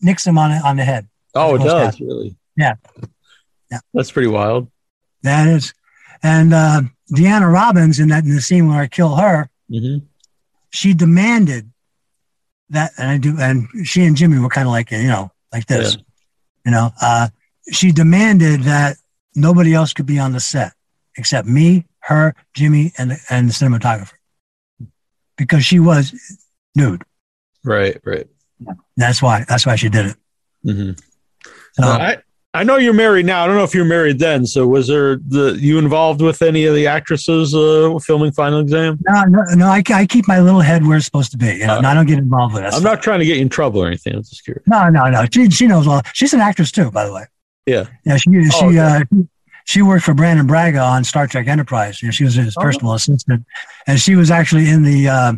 [0.00, 1.08] nicks him on on the head.
[1.34, 2.00] Oh, it does pass.
[2.00, 2.36] really.
[2.56, 2.74] Yeah.
[3.70, 3.78] Yeah.
[3.94, 4.70] That's pretty wild.
[5.22, 5.72] That is,
[6.22, 6.82] and uh,
[7.14, 9.98] Deanna Robbins in that in the scene where I kill her, hmm
[10.74, 11.70] she demanded
[12.70, 15.66] that, and I do, and she and Jimmy were kind of like, you know, like
[15.66, 15.98] this,
[16.64, 17.28] you know, uh,
[17.70, 18.96] she demanded that
[19.34, 20.72] nobody else could be on the set
[21.18, 24.14] except me, her, Jimmy, and, and the cinematographer
[25.36, 26.14] because she was
[26.74, 27.02] nude.
[27.64, 28.00] Right.
[28.02, 28.26] Right.
[28.96, 30.16] That's why, that's why she did it.
[30.64, 30.92] hmm
[31.74, 32.16] So, I
[32.54, 33.42] I know you're married now.
[33.42, 34.44] I don't know if you're married then.
[34.44, 38.98] So was there the you involved with any of the actresses uh, filming Final Exam?
[39.08, 41.46] no, no, no I, I keep my little head where it's supposed to be.
[41.46, 42.74] You know, Uh, and I don't get involved with that.
[42.74, 42.92] I'm stuff.
[42.96, 44.14] not trying to get you in trouble or anything.
[44.16, 44.62] I'm just curious.
[44.66, 45.24] No, no, no.
[45.32, 46.02] She, she knows all.
[46.12, 47.24] She's an actress too, by the way.
[47.64, 47.86] Yeah.
[48.04, 48.78] Yeah, she she Oh, okay.
[48.78, 49.04] uh,
[49.64, 52.02] she worked for Brannon Braga on Star Trek Enterprise.
[52.02, 52.60] You know, she was his Oh.
[52.60, 53.46] personal assistant,
[53.86, 55.32] and she was actually in the uh,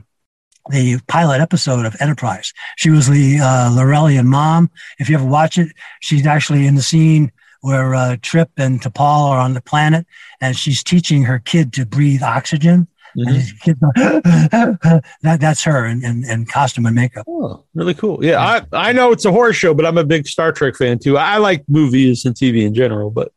[0.71, 2.53] the pilot episode of Enterprise.
[2.77, 4.71] She was the uh, Lorelian mom.
[4.99, 9.31] If you ever watch it, she's actually in the scene where uh, Trip and T'Pol
[9.31, 10.07] are on the planet,
[10.41, 12.89] and she's teaching her kid to breathe oxygen.
[13.17, 13.35] And Mhm.
[13.35, 13.95] his kid going,
[15.23, 17.25] that that's her in, in, in costume and makeup.
[17.29, 18.25] Oh, really cool.
[18.25, 20.99] Yeah, I I know it's a horror show, but I'm a big Star Trek fan
[20.99, 21.17] too.
[21.17, 23.31] I like movies and TV in general, but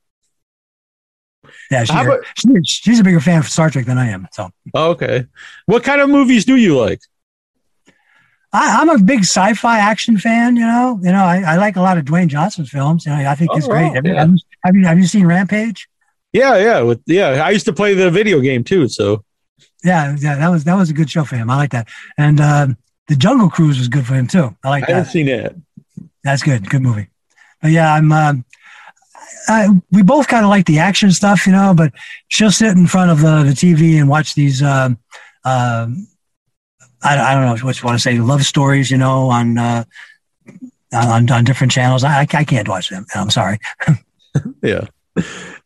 [1.69, 4.27] Yeah, she's, about- she, she's a bigger fan of Star Trek than I am.
[4.31, 4.49] So.
[4.75, 5.25] okay.
[5.67, 7.01] What kind of movies do you like?
[8.53, 10.55] I, I'm a big sci-fi action fan.
[10.55, 13.05] You know, you know, I, I like a lot of Dwayne Johnson's films.
[13.05, 13.88] You know, I think it's Oh, great.
[13.89, 14.25] wow, Have, you- yeah.
[14.25, 15.88] you, have you have you seen Rampage?
[16.33, 17.43] Yeah, yeah, with yeah.
[17.45, 19.23] I used to play the video game too, so
[19.83, 21.49] Yeah, yeah, that was that was a good show for him.
[21.49, 21.88] I like that.
[22.17, 24.55] And um, the Jungle Cruise was good for him too.
[24.63, 25.12] I I like haven't that.
[25.12, 25.55] seen it.
[26.23, 26.69] That's good.
[26.69, 27.07] Good movie.
[27.62, 28.12] But yeah, I'm.
[28.12, 28.45] Um,
[29.49, 31.93] uh, we both kind of like the action stuff, you know, but
[32.27, 34.97] she'll sit in front of the, the TV and watch these, um,
[35.45, 36.05] um,
[37.03, 39.83] I, I, don't know what you want to say, love stories, you know, on, uh,
[40.93, 42.03] on, on different channels.
[42.03, 43.05] I, I can't watch them.
[43.13, 43.60] I'm sorry.
[44.63, 44.88] yeah.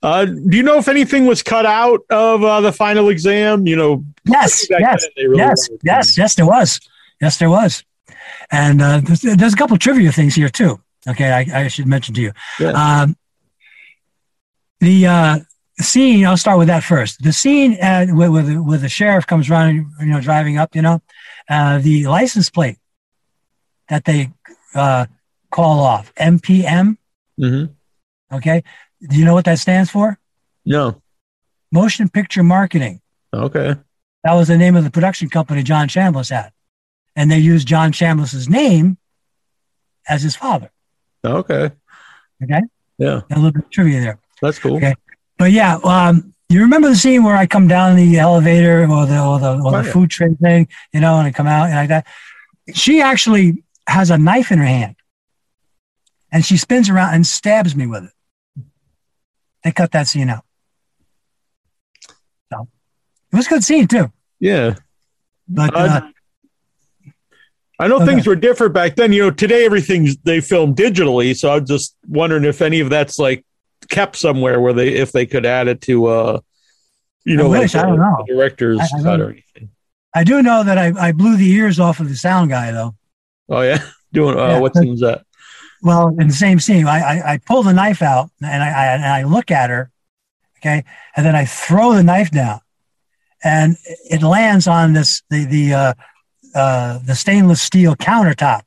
[0.04, 3.68] Uh, do you know if anything was cut out of uh, the final exam?
[3.68, 6.80] You know, yes, yes, really yes, yes, yes, there was.
[7.20, 7.84] Yes, there was.
[8.50, 10.80] And uh, there's, there's, a couple trivia things here too.
[11.08, 12.32] Okay, I, I should mention to you.
[12.60, 12.72] Yeah.
[12.72, 13.16] Um,
[14.80, 15.40] the uh,
[15.80, 16.26] scene.
[16.26, 17.22] I'll start with that first.
[17.24, 20.76] The scene at, with, with with the sheriff comes running, you know, driving up.
[20.76, 21.02] You know,
[21.52, 22.78] uh, the license plate
[23.90, 24.32] that they
[24.74, 25.06] uh,
[25.52, 26.98] call off MPM.
[27.40, 27.74] Mm-hmm.
[28.36, 28.64] Okay,
[29.08, 30.18] do you know what that stands for?
[30.66, 31.02] No.
[31.72, 33.02] Motion Picture Marketing.
[33.34, 33.76] Okay.
[34.24, 36.52] That was the name of the production company John Chambliss had,
[37.16, 38.98] and they used John Chambliss's name
[40.08, 40.72] as his father.
[41.26, 41.72] Okay.
[42.44, 42.62] Okay.
[42.98, 43.22] Yeah.
[43.30, 44.20] A little bit of trivia there.
[44.42, 44.78] That's cool.
[44.78, 44.96] Okay.
[45.38, 49.20] But yeah, um, you remember the scene where I come down the elevator or the
[49.20, 49.92] or the, or the oh, yeah.
[49.92, 52.08] food tray thing, you know, and I come out and like that.
[52.74, 54.96] She actually has a knife in her hand,
[56.32, 58.64] and she spins around and stabs me with it.
[59.64, 60.44] They cut that scene out.
[62.52, 62.68] So
[63.32, 64.12] it was a good scene too.
[64.40, 64.76] Yeah.
[65.48, 66.02] But uh, uh,
[67.80, 68.06] I know okay.
[68.06, 69.12] things were different back then.
[69.12, 71.36] You know, today everything's they film digitally.
[71.36, 73.44] So I'm just wondering if any of that's like
[73.92, 76.40] kept somewhere where they if they could add it to uh
[77.24, 78.26] you know, I, wish, like I don't know.
[78.28, 79.70] director's I, I cut or anything.
[80.14, 82.96] I do know that I, I blew the ears off of the sound guy though.
[83.50, 84.60] Oh yeah, doing uh, yeah.
[84.60, 85.24] what seems that?
[85.84, 88.86] Well, in the same scene, I, I, I pull the knife out and I, I,
[88.94, 89.90] and I look at her,
[90.60, 90.84] okay,
[91.16, 92.60] and then I throw the knife down,
[93.44, 95.94] and it lands on this the the uh,
[96.56, 98.64] uh, the stainless steel countertop,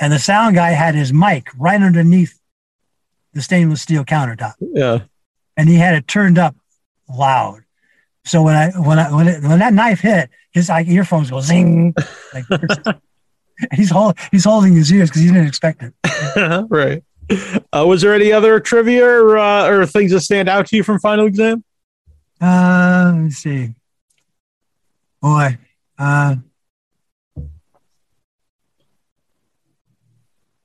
[0.00, 2.38] and the sound guy had his mic right underneath
[3.34, 4.54] the stainless steel countertop.
[4.60, 5.00] Yeah,
[5.56, 6.56] and he had it turned up
[7.08, 7.64] loud.
[8.24, 11.40] So when I when I when it, when that knife hit, his like, earphones go
[11.40, 11.94] zing.
[12.32, 12.44] Like,
[13.72, 15.94] he's hold, he's holding his ears because he didn't expect it.
[16.70, 17.02] right.
[17.72, 20.82] Uh, was there any other trivia or, uh, or things that stand out to you
[20.82, 21.64] from final exam?
[22.40, 23.74] Uh, let me see.
[25.22, 25.56] Boy,
[25.98, 26.36] uh,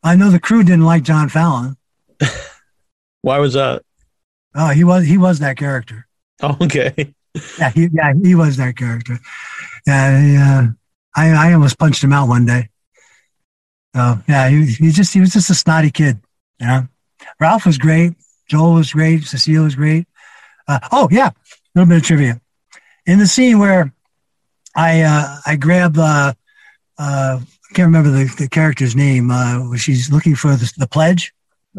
[0.03, 1.77] I know the crew didn't like John Fallon.
[3.27, 3.81] Why was that?
[4.55, 6.07] Oh, he was he was that character.
[6.41, 7.13] Oh, okay.
[7.59, 9.19] Yeah, he yeah he was that character.
[9.85, 10.67] Yeah, he, uh,
[11.13, 12.69] I I almost punched him out one day.
[13.93, 16.21] So yeah, he, he just he was just a snotty kid.
[16.61, 16.87] You know,
[17.37, 18.13] Ralph was great.
[18.47, 19.25] Joel was great.
[19.25, 20.07] Cecile was great.
[20.65, 21.33] Uh, oh yeah, a
[21.75, 22.39] little bit of trivia.
[23.07, 23.93] In the scene where
[24.73, 26.31] I uh, I grab uh,
[26.97, 29.31] uh, I can't remember the, the character's name.
[29.31, 31.33] Uh, she's looking for the, the pledge.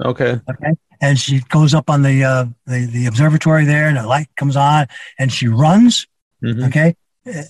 [0.04, 0.38] Okay.
[0.50, 0.74] Okay.
[1.00, 4.56] And she goes up on the, uh, the the observatory there, and the light comes
[4.56, 4.86] on,
[5.18, 6.06] and she runs.
[6.42, 6.64] Mm-hmm.
[6.64, 6.96] Okay.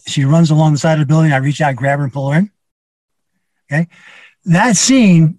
[0.06, 1.32] She runs along the side of the building.
[1.32, 2.50] I reach out, grab her, and pull her in.
[3.70, 3.88] Okay
[4.48, 5.38] that scene,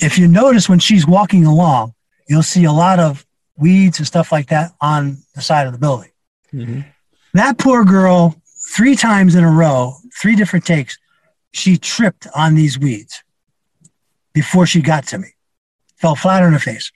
[0.00, 1.94] if you notice when she's walking along,
[2.28, 5.78] you'll see a lot of weeds and stuff like that on the side of the
[5.78, 6.10] building.
[6.52, 6.80] Mm-hmm.
[7.34, 8.36] That poor girl,
[8.70, 10.98] three times in a row, three different takes,
[11.52, 13.22] she tripped on these weeds
[14.32, 15.28] before she got to me,
[15.96, 16.92] fell flat on her face.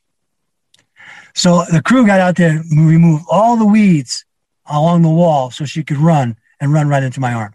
[1.35, 4.25] So the crew got out there and removed all the weeds
[4.67, 7.55] along the wall so she could run and run right into my arm.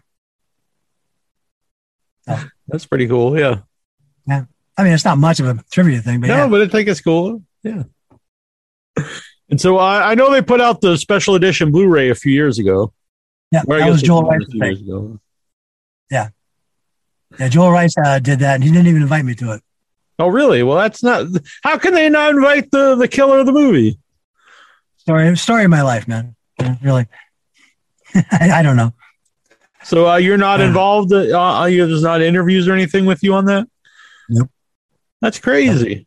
[2.26, 3.38] So, That's pretty cool.
[3.38, 3.60] Yeah.
[4.26, 4.44] Yeah.
[4.76, 6.48] I mean, it's not much of a trivia thing, but no, yeah.
[6.48, 7.42] but I think it's cool.
[7.62, 7.84] Yeah.
[9.50, 12.58] And so I, I know they put out the special edition Blu-ray a few years
[12.58, 12.92] ago.
[13.50, 14.44] Yeah, that was Joel Rice.
[16.10, 16.28] Yeah,
[17.38, 19.62] yeah, Joel Rice uh, did that, and he didn't even invite me to it.
[20.18, 20.62] Oh, really?
[20.62, 21.26] Well, that's not.
[21.62, 23.98] How can they not invite the the killer of the movie?
[24.96, 26.34] Story, story of my life, man.
[26.82, 27.06] Really,
[28.14, 28.92] I, I, don't know.
[29.84, 31.12] So uh, you're not involved.
[31.12, 33.68] Uh, uh there's not interviews or anything with you on that.
[34.28, 34.50] Nope.
[35.20, 36.06] That's crazy.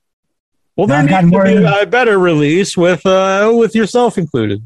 [0.76, 4.62] Well, needs to be a better release with uh, with yourself included.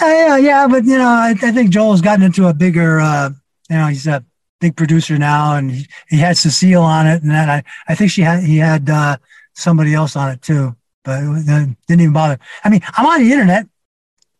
[0.00, 3.00] Uh, yeah, yeah, but you know, I, I think Joel's gotten into a bigger.
[3.00, 3.30] Uh,
[3.68, 4.24] you know, he's a
[4.60, 8.10] big producer now, and he, he had Cecile on it, and then I, I think
[8.10, 9.16] she had he had uh,
[9.54, 12.38] somebody else on it too, but it didn't even bother.
[12.64, 13.66] I mean, I'm on the internet.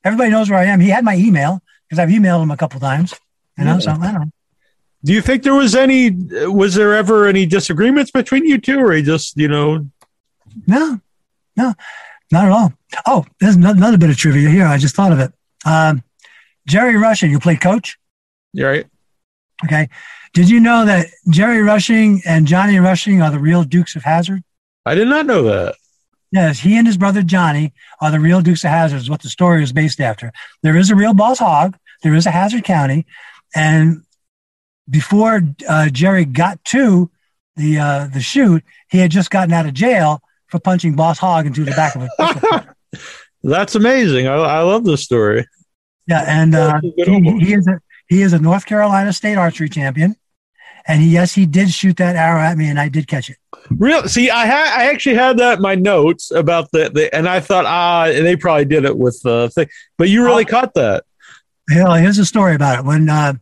[0.05, 0.81] Everybody knows where I am.
[0.81, 3.15] He had my email because I've emailed him a couple times.
[3.57, 3.79] You know, yeah.
[3.79, 4.31] so I don't know.
[5.05, 6.11] Do you think there was any?
[6.47, 9.87] Was there ever any disagreements between you two, or he just you know?
[10.67, 11.01] No,
[11.57, 11.75] no,
[12.33, 12.73] not at all.
[13.07, 14.67] Oh, there's another bit of trivia here.
[14.67, 15.33] I just thought of it.
[15.65, 16.03] Um,
[16.67, 17.99] Jerry Rushing, you played coach.
[18.53, 18.87] You're right.
[19.65, 19.89] Okay.
[20.35, 24.43] Did you know that Jerry Rushing and Johnny Rushing are the real Dukes of Hazzard?
[24.85, 25.75] I did not know that.
[26.31, 29.01] Yes, he and his brother Johnny are the real Dukes of Hazzard.
[29.01, 30.33] Is what the story is based after.
[30.63, 31.77] There is a real Boss Hogg.
[32.03, 33.07] There is a Hazzard County,
[33.55, 34.03] and
[34.89, 37.11] before uh, Jerry got to
[37.57, 41.47] the uh, the shoot, he had just gotten out of jail for punching Boss Hogg
[41.47, 42.75] into the back of a.
[43.43, 44.27] That's amazing.
[44.27, 45.47] I, I love this story.
[46.07, 46.93] Yeah, and uh, he,
[47.41, 50.17] he, is a he is a North Carolina state archery champion,
[50.87, 53.37] and he, yes, he did shoot that arrow at me, and I did catch it.
[53.71, 54.09] Real?
[54.09, 57.41] See, I ha- I actually had that in my notes about the, the and I
[57.41, 59.69] thought ah and they probably did it with the thing,
[59.99, 61.05] but you really uh, caught that.
[61.69, 62.85] Hell, here's a story about it.
[62.87, 63.35] When uh,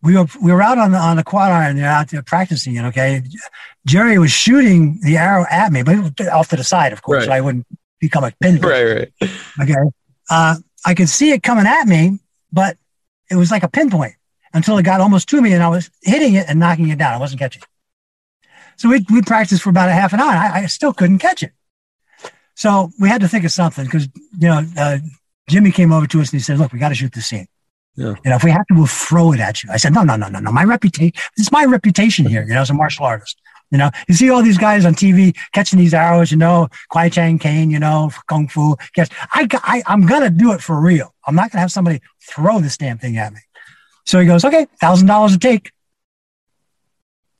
[0.00, 2.76] we were we were out on the on the quad iron there out there practicing
[2.76, 2.84] it.
[2.84, 3.22] Okay,
[3.84, 7.26] Jerry was shooting the arrow at me, but off to the side, of course, right.
[7.26, 7.66] so I wouldn't
[7.98, 8.60] become a pin.
[8.60, 8.84] right,
[9.20, 9.30] right.
[9.60, 9.74] Okay,
[10.30, 12.20] uh, I could see it coming at me,
[12.52, 12.76] but
[13.30, 14.14] it was like a pinpoint
[14.52, 17.14] until it got almost to me, and I was hitting it and knocking it down.
[17.14, 17.62] I wasn't catching.
[17.62, 18.48] It.
[18.76, 20.30] So we we practiced for about a half an hour.
[20.30, 21.52] I, I still couldn't catch it.
[22.54, 24.08] So we had to think of something because
[24.38, 24.98] you know uh,
[25.48, 27.48] Jimmy came over to us and he said, "Look, we got to shoot the scene."
[27.96, 28.14] Yeah.
[28.24, 29.70] You know, if we have to, we'll throw it at you.
[29.70, 30.50] I said, no, no, no, no, no.
[30.50, 33.40] My reputation, it's my reputation here, you know, as a martial artist.
[33.74, 37.08] You know, you see all these guys on TV catching these arrows, you know, Kwai
[37.08, 38.76] Chang Caine, you know, Kung Fu.
[38.96, 41.12] Yes, I, I, I'm going to do it for real.
[41.26, 43.40] I'm not going to have somebody throw this damn thing at me.
[44.06, 45.72] So he goes, okay, thousand dollars a take.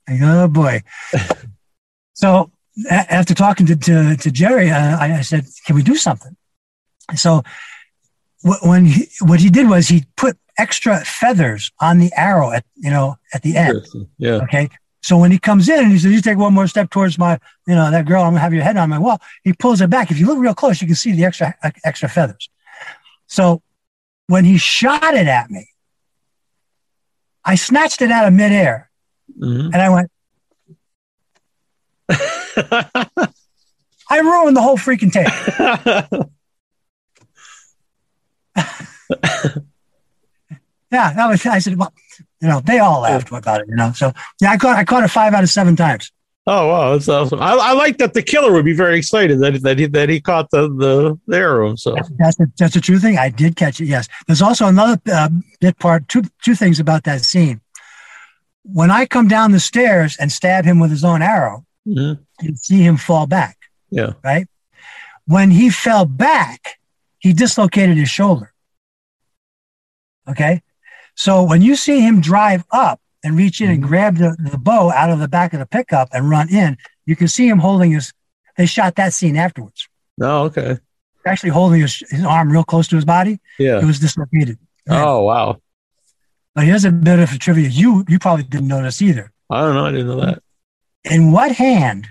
[0.09, 0.83] I go, oh boy.
[2.15, 2.51] so
[2.91, 6.35] after talking to, to, to Jerry, uh, I, I said, can we do something?
[7.15, 7.43] So
[8.41, 12.89] when he, what he did was he put extra feathers on the arrow at you
[12.89, 13.85] know at the end.
[14.17, 14.41] Yeah.
[14.43, 14.69] Okay.
[15.05, 17.37] So when he comes in and he says, "You take one more step towards my,
[17.67, 18.23] you know, that girl.
[18.23, 20.09] I'm gonna have your head on my wall." He pulls it back.
[20.09, 22.49] If you look real close, you can see the extra extra feathers.
[23.27, 23.61] So
[24.25, 25.69] when he shot it at me,
[27.43, 28.89] I snatched it out of midair,
[29.39, 29.71] mm-hmm.
[29.73, 30.11] and I went.
[34.09, 35.27] I ruined the whole freaking tape.
[40.91, 41.45] yeah, that was.
[41.45, 41.93] I said, well,
[42.45, 43.67] you know, they all laughed about it.
[43.67, 46.11] You know, so yeah, I caught I caught it five out of seven times.
[46.47, 47.41] Oh wow, that's awesome!
[47.41, 50.21] I, I like that the killer would be very excited that that he that he
[50.21, 51.75] caught the the, the arrow.
[51.75, 53.17] So that's a, that's a true thing.
[53.17, 53.85] I did catch it.
[53.85, 54.07] Yes.
[54.27, 55.29] There's also another uh,
[55.59, 56.07] bit part.
[56.07, 57.61] Two two things about that scene.
[58.61, 62.21] When I come down the stairs and stab him with his own arrow, mm-hmm.
[62.45, 63.57] you see him fall back.
[63.89, 64.13] Yeah.
[64.23, 64.47] Right.
[65.25, 66.77] When he fell back,
[67.17, 68.53] he dislocated his shoulder.
[70.29, 70.61] Okay.
[71.15, 73.87] So when you see him drive up and reach in and mm-hmm.
[73.87, 77.15] grab the, the bow out of the back of the pickup and run in, you
[77.15, 78.13] can see him holding his,
[78.57, 79.87] they shot that scene afterwards.
[80.21, 80.77] Oh, okay.
[81.25, 83.39] Actually holding his, his arm real close to his body.
[83.57, 83.79] Yeah.
[83.79, 84.59] It was dislocated.
[84.87, 85.57] Oh, wow.
[86.53, 87.69] But here's a bit of a trivia.
[87.69, 89.31] You, you probably didn't notice either.
[89.49, 89.85] I don't know.
[89.85, 90.43] I didn't know that.
[91.03, 92.07] In what hand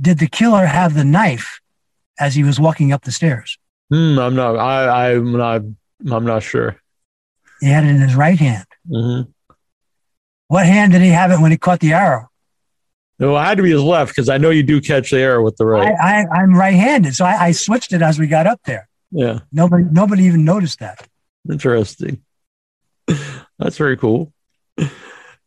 [0.00, 1.60] did the killer have the knife
[2.18, 3.58] as he was walking up the stairs?
[3.90, 4.56] Hmm, I'm not.
[4.56, 5.62] I, I'm not.
[6.10, 6.79] I'm not sure.
[7.60, 8.66] He had it in his right hand.
[8.90, 9.30] Mm-hmm.
[10.48, 12.28] What hand did he have it when he caught the arrow?
[13.18, 15.44] No, it had to be his left because I know you do catch the arrow
[15.44, 15.94] with the right.
[16.00, 18.88] I, am right-handed, so I, I, switched it as we got up there.
[19.10, 19.40] Yeah.
[19.52, 21.06] Nobody, nobody even noticed that.
[21.50, 22.22] Interesting.
[23.58, 24.32] That's very cool.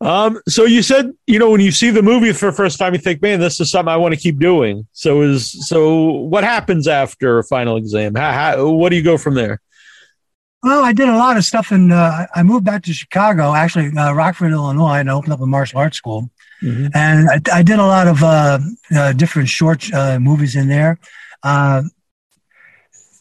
[0.00, 2.92] Um, so you said, you know, when you see the movie for the first time,
[2.92, 4.86] you think, man, this is something I want to keep doing.
[4.92, 8.14] So is so what happens after a final exam?
[8.14, 9.60] How, how, what do you go from there?
[10.64, 13.94] Well, I did a lot of stuff and uh, I moved back to Chicago, actually,
[13.98, 16.30] uh, Rockford, Illinois, and I opened up a martial arts school.
[16.62, 16.86] Mm-hmm.
[16.94, 18.58] And I, I, did a lot of uh,
[18.96, 20.98] uh different short uh, movies in there.
[21.42, 21.82] Uh,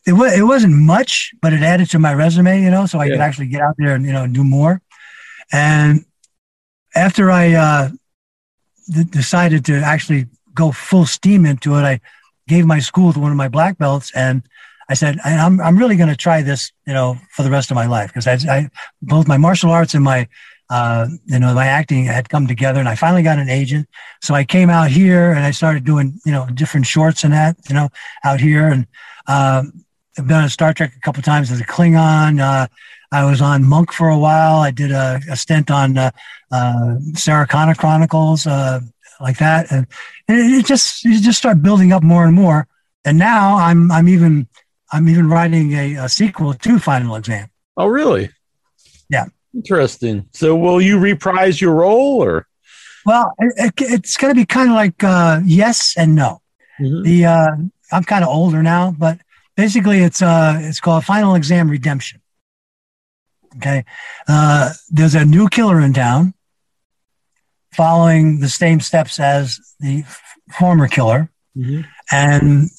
[0.08, 3.06] it, was, it wasn't much, but it added to my resume, you know, so I
[3.06, 3.12] yeah.
[3.12, 4.82] could actually get out there and, you know, do more.
[5.51, 6.06] And
[6.95, 7.89] after I uh,
[9.10, 11.99] decided to actually go full steam into it, I
[12.47, 14.43] gave my school to one of my black belts, and
[14.89, 17.75] I said, "I'm I'm really going to try this, you know, for the rest of
[17.75, 18.69] my life because I, I,
[19.01, 20.27] both my martial arts and my
[20.69, 23.87] uh, you know my acting had come together, and I finally got an agent.
[24.21, 27.57] So I came out here and I started doing you know different shorts and that,
[27.69, 27.89] you know,
[28.23, 28.88] out here, and
[29.27, 29.63] uh,
[30.17, 32.39] I've been on Star Trek a couple times as a Klingon.
[32.39, 32.67] Uh,
[33.11, 34.61] I was on Monk for a while.
[34.61, 36.11] I did a, a stint on uh,
[36.51, 38.79] uh, Sarah Connor Chronicles, uh,
[39.21, 39.86] like that, and,
[40.27, 42.67] and it just you just start building up more and more.
[43.05, 44.47] And now I'm I'm even
[44.93, 47.49] I'm even writing a, a sequel to Final Exam.
[47.75, 48.29] Oh, really?
[49.09, 49.25] Yeah.
[49.53, 50.29] Interesting.
[50.33, 52.47] So, will you reprise your role, or?
[53.05, 56.41] Well, it, it, it's going to be kind of like uh, yes and no.
[56.79, 57.01] Mm-hmm.
[57.03, 57.51] The uh,
[57.91, 59.19] I'm kind of older now, but
[59.57, 62.21] basically, it's uh, it's called Final Exam Redemption.
[63.57, 63.85] Okay.
[64.27, 66.33] Uh, there's a new killer in town
[67.71, 70.21] following the same steps as the f-
[70.51, 71.29] former killer.
[71.57, 71.81] Mm-hmm.
[72.11, 72.69] And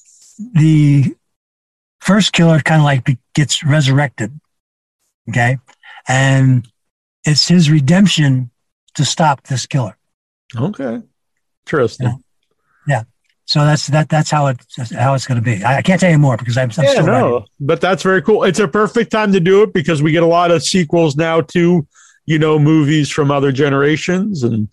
[0.54, 1.14] the
[2.04, 4.38] first killer kind of like gets resurrected.
[5.28, 5.58] Okay.
[6.06, 6.68] And
[7.24, 8.50] it's his redemption
[8.94, 9.96] to stop this killer.
[10.54, 11.00] Okay.
[11.66, 12.06] Interesting.
[12.06, 12.16] Yeah.
[12.86, 13.02] yeah.
[13.46, 14.08] So that's that.
[14.08, 14.58] That's how it
[14.92, 15.62] how it's going to be.
[15.64, 17.48] I, I, can't tell you more because I'm, I'm yeah, still no, writing.
[17.60, 18.44] but that's very cool.
[18.44, 21.42] It's a perfect time to do it because we get a lot of sequels now
[21.42, 21.86] to
[22.24, 24.68] you know movies from other generations and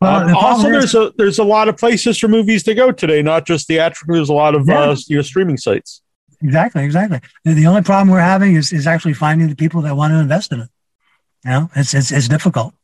[0.00, 3.22] well, um, also, there's a there's a lot of places for movies to go today,
[3.22, 4.14] not just theatrical.
[4.14, 4.80] There's a lot of yeah.
[4.80, 6.00] uh, you know streaming sites.
[6.42, 7.20] Exactly, exactly.
[7.44, 10.52] The only problem we're having is, is actually finding the people that want to invest
[10.52, 10.68] in it.
[11.44, 12.74] You know, it's it's, it's difficult.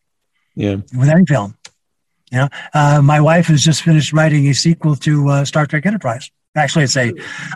[0.55, 1.57] Yeah, with any film.
[2.33, 5.87] You know, uh, my wife has just finished writing a sequel to uh, Star Trek
[5.87, 6.31] Enterprise.
[6.55, 7.13] Actually, it's a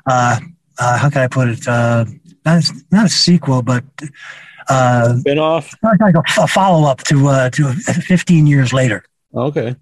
[0.06, 0.38] uh,
[0.78, 1.66] uh how can I put it?
[1.66, 2.04] Uh,
[2.44, 3.84] not not a sequel, but
[4.68, 5.16] uh,
[6.00, 9.04] like a, a follow up to to 15 years later.
[9.34, 9.76] Okay.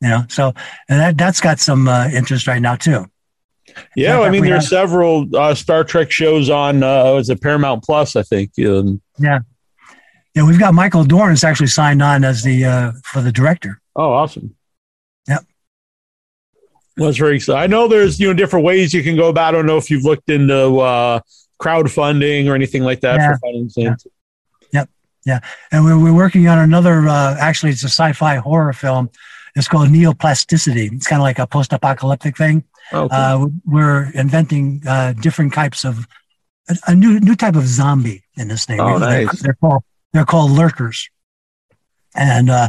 [0.00, 0.52] You know, so
[0.88, 3.06] and that that's got some uh, interest right now too.
[3.96, 6.82] Yeah, I mean, there's several uh, Star Trek shows on.
[6.82, 8.16] Uh, was it Paramount Plus?
[8.16, 8.52] I think.
[8.58, 9.40] Um, yeah,
[10.34, 13.80] yeah, we've got Michael Dorn actually signed on as the uh, for the director.
[13.96, 14.54] Oh, awesome.
[15.28, 15.44] Yep.
[16.96, 17.62] Well, that's very exciting.
[17.62, 19.54] I know there's you know different ways you can go about.
[19.54, 21.20] I don't know if you've looked into uh,
[21.60, 23.32] crowdfunding or anything like that yeah.
[23.32, 23.84] for financing.
[23.84, 23.94] Yeah.
[25.26, 25.40] Yeah,
[25.72, 27.08] and we're, we're working on another.
[27.08, 29.08] Uh, actually, it's a sci-fi horror film.
[29.56, 30.92] It's called Neoplasticity.
[30.92, 32.64] It's kind of like a post-apocalyptic thing.
[32.92, 33.14] Okay.
[33.14, 36.06] Uh, we're inventing uh, different types of
[36.68, 38.80] a, a, new new type of zombie in this thing.
[38.80, 41.08] Oh, they're, they're called they're called lurkers,
[42.14, 42.68] and uh,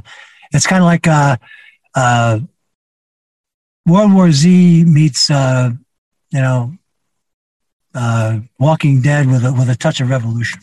[0.53, 1.37] it's kind of like uh,
[1.95, 2.39] uh,
[3.85, 5.71] World War Z meets uh,
[6.31, 6.77] you know
[8.59, 10.61] Walking Dead with a, with a touch of revolution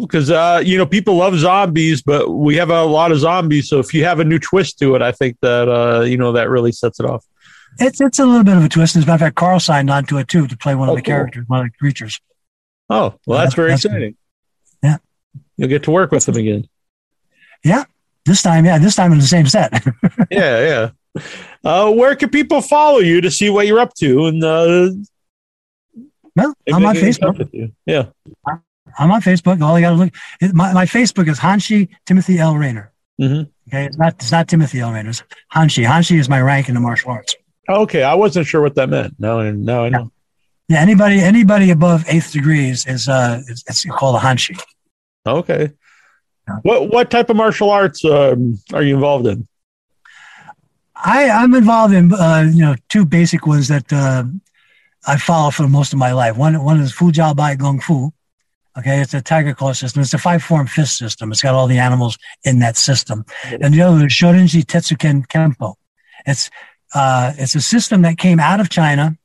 [0.00, 3.68] because uh, you know people love zombies, but we have a lot of zombies.
[3.68, 6.32] So if you have a new twist to it, I think that uh, you know
[6.32, 7.24] that really sets it off.
[7.78, 8.96] It's it's a little bit of a twist.
[8.96, 10.94] As a matter of fact, Carl signed on to it too to play one of
[10.94, 11.12] oh, the cool.
[11.12, 12.20] characters, one of the creatures.
[12.90, 14.16] Oh well, that's very that's exciting.
[14.82, 14.88] Good.
[14.88, 14.96] Yeah,
[15.56, 16.68] you'll get to work with them again.
[17.64, 17.84] Yeah,
[18.24, 19.72] this time, yeah, this time in the same set.
[20.30, 21.22] yeah, yeah.
[21.64, 24.26] Uh, where can people follow you to see what you're up to?
[24.26, 24.90] And uh,
[26.36, 27.72] well, I'm on Facebook.
[27.86, 28.06] Yeah.
[28.98, 29.62] I'm on Facebook.
[29.62, 30.12] All you got to look.
[30.54, 32.56] My, my Facebook is Hanshi Timothy L.
[32.56, 32.92] Raynor.
[33.20, 33.50] Mm-hmm.
[33.68, 34.92] Okay, it's not it's not Timothy L.
[34.92, 35.10] Raynor.
[35.10, 35.22] It's
[35.54, 35.86] Hanshi.
[35.86, 37.36] Hanshi is my rank in the martial arts.
[37.68, 39.14] Okay, I wasn't sure what that meant.
[39.18, 40.10] No, no, I know.
[40.68, 44.60] Yeah, yeah anybody anybody above eighth degrees is uh it's, it's called a Hanshi.
[45.26, 45.72] Okay.
[46.48, 46.56] Yeah.
[46.62, 49.46] What what type of martial arts um, are you involved in?
[50.96, 54.24] I I'm involved in uh, you know two basic ones that uh,
[55.06, 56.36] I follow for most of my life.
[56.36, 58.12] One one is Fu Jow Pai Gong Fu,
[58.78, 60.02] Okay, it's a tiger claw system.
[60.02, 61.32] It's a five form fist system.
[61.32, 63.24] It's got all the animals in that system.
[63.44, 65.74] And the other is Shorinji Tetsuken Kempo.
[66.26, 66.48] It's
[66.94, 69.18] uh, it's a system that came out of China,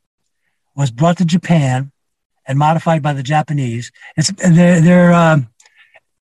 [0.76, 1.91] was brought to Japan,
[2.47, 3.91] and modified by the Japanese.
[4.18, 5.49] It's they're, they're um,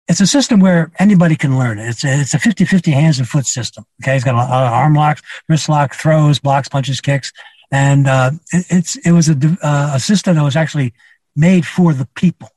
[0.07, 1.87] it's a system where anybody can learn it.
[1.87, 3.85] It's a, it's a 50-50 hands and foot system.
[4.01, 7.31] Okay, it's got a, a arm locks, wrist lock, throws, blocks, punches, kicks,
[7.71, 10.93] and uh, it, it's it was a, uh, a system that was actually
[11.35, 12.49] made for the people.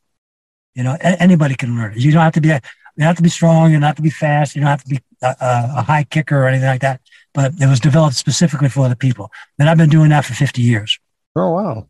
[0.74, 1.98] You know, anybody can learn it.
[1.98, 2.54] You don't have to be a,
[2.96, 3.70] you don't have to be strong.
[3.70, 4.54] You don't have to be fast.
[4.54, 7.00] You don't have to be a, a, high kicker or anything like that.
[7.34, 9.30] But it was developed specifically for the people.
[9.58, 10.98] And I've been doing that for 50 years.
[11.34, 11.88] Oh wow!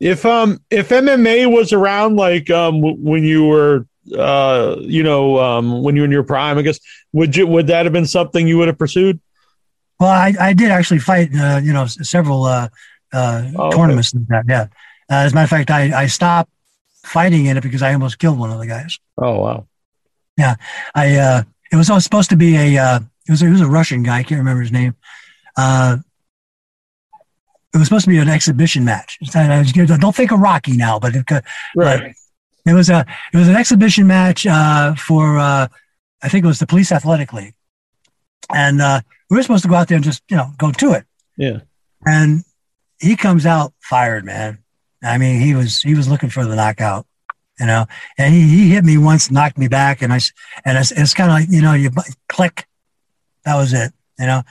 [0.00, 3.86] If um if MMA was around like um w- when you were
[4.18, 6.78] uh you know um when you were in your prime, I guess
[7.12, 9.18] would you would that have been something you would have pursued?
[9.98, 12.68] Well, I, I did actually fight uh, you know several uh,
[13.14, 14.24] uh, oh, tournaments okay.
[14.28, 14.44] that.
[14.46, 14.62] Yeah.
[15.10, 16.50] Uh, as a matter of fact, I, I stopped
[17.04, 18.98] fighting in it because I almost killed one of the guys.
[19.18, 19.66] Oh wow!
[20.36, 20.56] Yeah,
[20.94, 24.02] I uh, it was supposed to be a uh, it was it was a Russian
[24.02, 24.18] guy.
[24.18, 24.94] I can't remember his name.
[25.56, 25.98] Uh,
[27.74, 29.18] it was supposed to be an exhibition match.
[29.32, 31.42] Don't think of Rocky now, but it, right.
[31.74, 32.12] But
[32.66, 35.68] it was a it was an exhibition match uh, for uh,
[36.22, 37.54] I think it was the Police Athletic League,
[38.54, 39.00] and uh,
[39.30, 41.04] we were supposed to go out there and just you know go to it.
[41.36, 41.60] Yeah,
[42.06, 42.44] and
[43.00, 44.61] he comes out fired, man.
[45.02, 47.06] I mean, he was he was looking for the knockout,
[47.58, 47.86] you know.
[48.18, 50.20] And he, he hit me once, knocked me back, and I
[50.64, 51.90] and it's, it's kind of like you know you
[52.28, 52.66] click.
[53.44, 54.42] That was it, you know.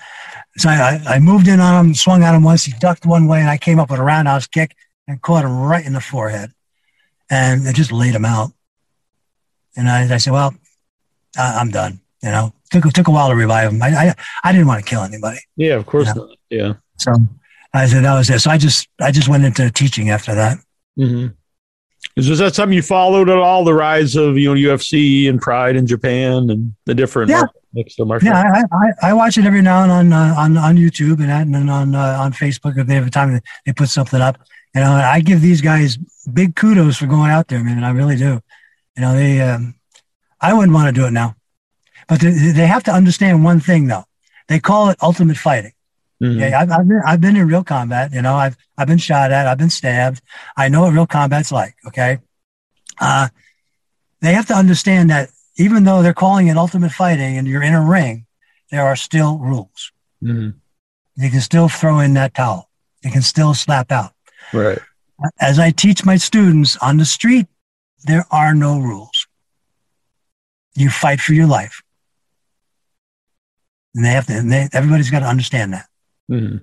[0.58, 2.66] So I, I moved in on him, swung at him once.
[2.66, 4.76] He ducked one way, and I came up with a roundhouse kick
[5.08, 6.52] and caught him right in the forehead,
[7.30, 8.52] and it just laid him out.
[9.78, 10.54] And I, I said, well,
[11.38, 12.02] I, I'm done.
[12.22, 13.82] You know, took took a while to revive him.
[13.82, 15.40] I I, I didn't want to kill anybody.
[15.56, 16.26] Yeah, of course you know?
[16.26, 16.38] not.
[16.50, 16.74] Yeah.
[16.98, 17.14] So
[17.74, 18.40] I said that was it.
[18.40, 20.58] So I just I just went into teaching after that.
[20.98, 21.28] Mm-hmm.
[22.18, 23.64] Is, that something you followed at all?
[23.64, 27.44] The rise of you know UFC and Pride in Japan and the different yeah.
[27.74, 28.28] mixed martial.
[28.28, 31.56] Yeah, I, I, I, watch it every now and on uh, on on YouTube and
[31.56, 34.38] and on uh, on Facebook if they have a time they put something up.
[34.76, 35.98] You know, I give these guys
[36.32, 37.84] big kudos for going out there, man.
[37.84, 38.42] I really do.
[38.96, 39.76] You know, they, um,
[40.40, 41.36] I wouldn't want to do it now,
[42.08, 44.06] but they, they have to understand one thing though.
[44.48, 45.74] They call it ultimate fighting.
[46.22, 46.40] Mm-hmm.
[46.40, 48.14] Yeah, I've, I've, been, I've been in real combat.
[48.14, 49.48] You know, I've I've been shot at.
[49.48, 50.22] I've been stabbed.
[50.56, 51.76] I know what real combat's like.
[51.88, 52.20] Okay,
[53.00, 53.30] uh,
[54.22, 57.74] they have to understand that even though they're calling it ultimate fighting and you're in
[57.74, 58.26] a ring,
[58.70, 59.92] there are still rules.
[60.24, 60.58] Mm-hmm.
[61.16, 62.70] You can still throw in that towel.
[63.04, 64.14] You can still slap out.
[64.54, 64.80] Right.
[65.40, 67.48] As I teach my students on the street,
[68.06, 69.28] there are no rules.
[70.76, 71.82] You fight for your life.
[73.94, 75.88] And they have to, and they, everybody's got to understand that.
[76.32, 76.58] Mm-hmm.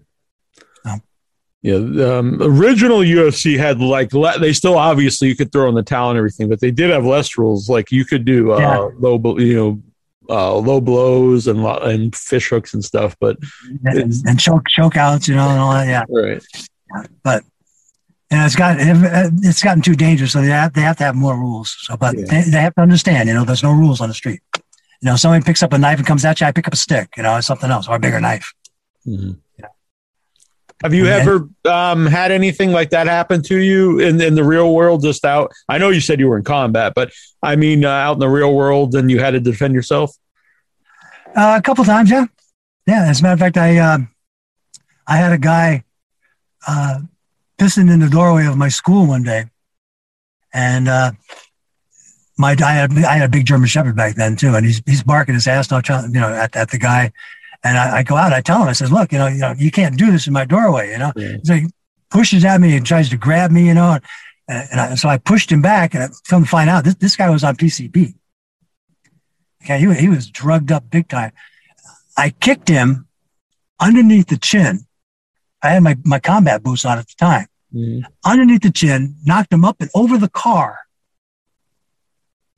[1.61, 5.83] Yeah, um, original UFC had like le- they still obviously you could throw in the
[5.83, 7.69] towel and everything, but they did have less rules.
[7.69, 8.89] Like you could do uh, yeah.
[8.97, 9.83] low, you know,
[10.31, 13.39] uh, low blows and and fish hooks and stuff, but
[13.85, 15.89] and, and choke choke outs, you know, and all that.
[15.89, 16.43] Yeah, right.
[17.25, 17.43] But
[18.31, 21.37] and it's got it's gotten too dangerous, so they have they have to have more
[21.37, 21.77] rules.
[21.81, 22.25] So, but yeah.
[22.27, 24.41] they, they have to understand, you know, there's no rules on the street.
[24.55, 26.77] You know, somebody picks up a knife and comes at you, I pick up a
[26.77, 28.53] stick, you know, something else or a bigger knife.
[29.09, 29.33] Mm-hmm.
[30.83, 34.73] Have you ever um, had anything like that happen to you in, in the real
[34.73, 35.03] world?
[35.03, 37.11] Just out, I know you said you were in combat, but
[37.43, 40.15] I mean, uh, out in the real world, and you had to defend yourself.
[41.35, 42.27] Uh, a couple times, yeah,
[42.87, 43.07] yeah.
[43.09, 43.99] As a matter of fact, I uh,
[45.07, 45.83] I had a guy
[46.67, 47.01] uh,
[47.59, 49.47] pissing in the doorway of my school one day,
[50.55, 51.11] and uh,
[52.37, 55.03] my I had, I had a big German Shepherd back then too, and he's he's
[55.03, 57.13] barking his ass off, you know, at, at the guy,
[57.65, 59.55] and I, I, go out, I tell him, I says, look, you know, you know,
[59.57, 61.13] you can't do this in my doorway, you know.
[61.17, 61.37] Yeah.
[61.43, 61.67] So he
[62.11, 63.99] pushes at me and tries to grab me, you know.
[64.47, 66.95] And, and I, so I pushed him back and I come to find out this,
[66.97, 68.15] this guy was on PCP.
[69.65, 71.33] Okay, he, he was drugged up big time.
[72.17, 73.09] I kicked him
[73.81, 74.87] underneath the chin.
[75.63, 77.47] I had my, my combat boots on at the time.
[77.75, 78.07] Mm-hmm.
[78.25, 80.79] Underneath the chin, knocked him up and over the car.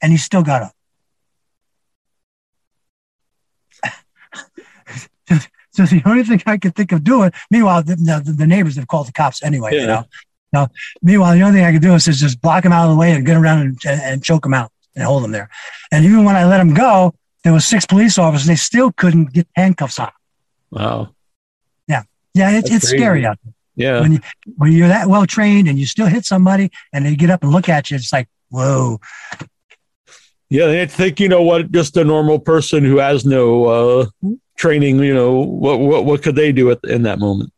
[0.03, 0.73] And he still got up.
[5.87, 8.89] So the only thing I could think of doing, meanwhile, the, the, the neighbors have
[8.89, 9.81] called the cops anyway, yeah.
[9.81, 10.05] you know.
[10.53, 10.69] Now,
[11.03, 13.13] meanwhile, the only thing I could do is just block him out of the way
[13.13, 15.49] and get around and, and choke him out and hold him there.
[15.93, 17.15] And even when I let him go,
[17.45, 18.47] there was six police officers.
[18.47, 20.11] They still couldn't get handcuffs on.
[20.71, 21.15] Wow.
[21.87, 22.03] Yeah.
[22.35, 22.51] Yeah.
[22.51, 22.99] It, it's crazy.
[22.99, 23.55] scary out there.
[23.77, 24.01] Yeah.
[24.01, 24.21] When, you,
[24.57, 27.53] when you're that well trained and you still hit somebody and they get up and
[27.53, 29.01] look at you, it's like, whoa.
[30.51, 30.67] Yeah.
[30.67, 34.07] They think, you know what, just a normal person who has no uh,
[34.57, 37.53] training, you know, what what what could they do at, in that moment?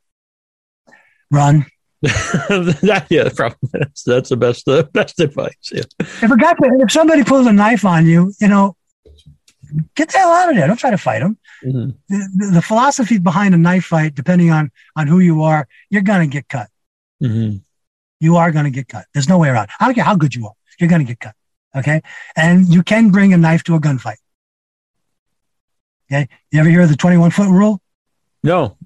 [1.30, 1.66] Run.
[2.02, 5.70] that, yeah, probably that's, that's the best uh, best advice.
[5.70, 5.82] Yeah.
[6.00, 8.76] If a guy, if somebody pulls a knife on you, you know,
[9.94, 10.66] get the hell out of there.
[10.66, 11.38] Don't try to fight them.
[11.64, 11.90] Mm-hmm.
[12.08, 16.26] The, the, philosophy behind a knife fight, depending on on who you are, you're gonna
[16.26, 16.68] get cut.
[17.22, 17.58] Mm-hmm.
[18.20, 19.06] You are gonna get cut.
[19.14, 19.68] There's no way around.
[19.78, 20.54] I don't care how good you are.
[20.78, 21.34] You're gonna get cut.
[21.76, 22.02] Okay,
[22.36, 24.16] and you can bring a knife to a gunfight.
[26.12, 26.28] Okay.
[26.50, 27.80] You ever hear of the 21 foot rule?
[28.42, 28.76] No.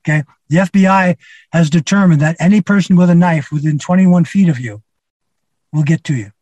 [0.00, 0.24] Okay.
[0.48, 1.16] The FBI
[1.52, 4.82] has determined that any person with a knife within 21 feet of you
[5.72, 6.32] will get to you.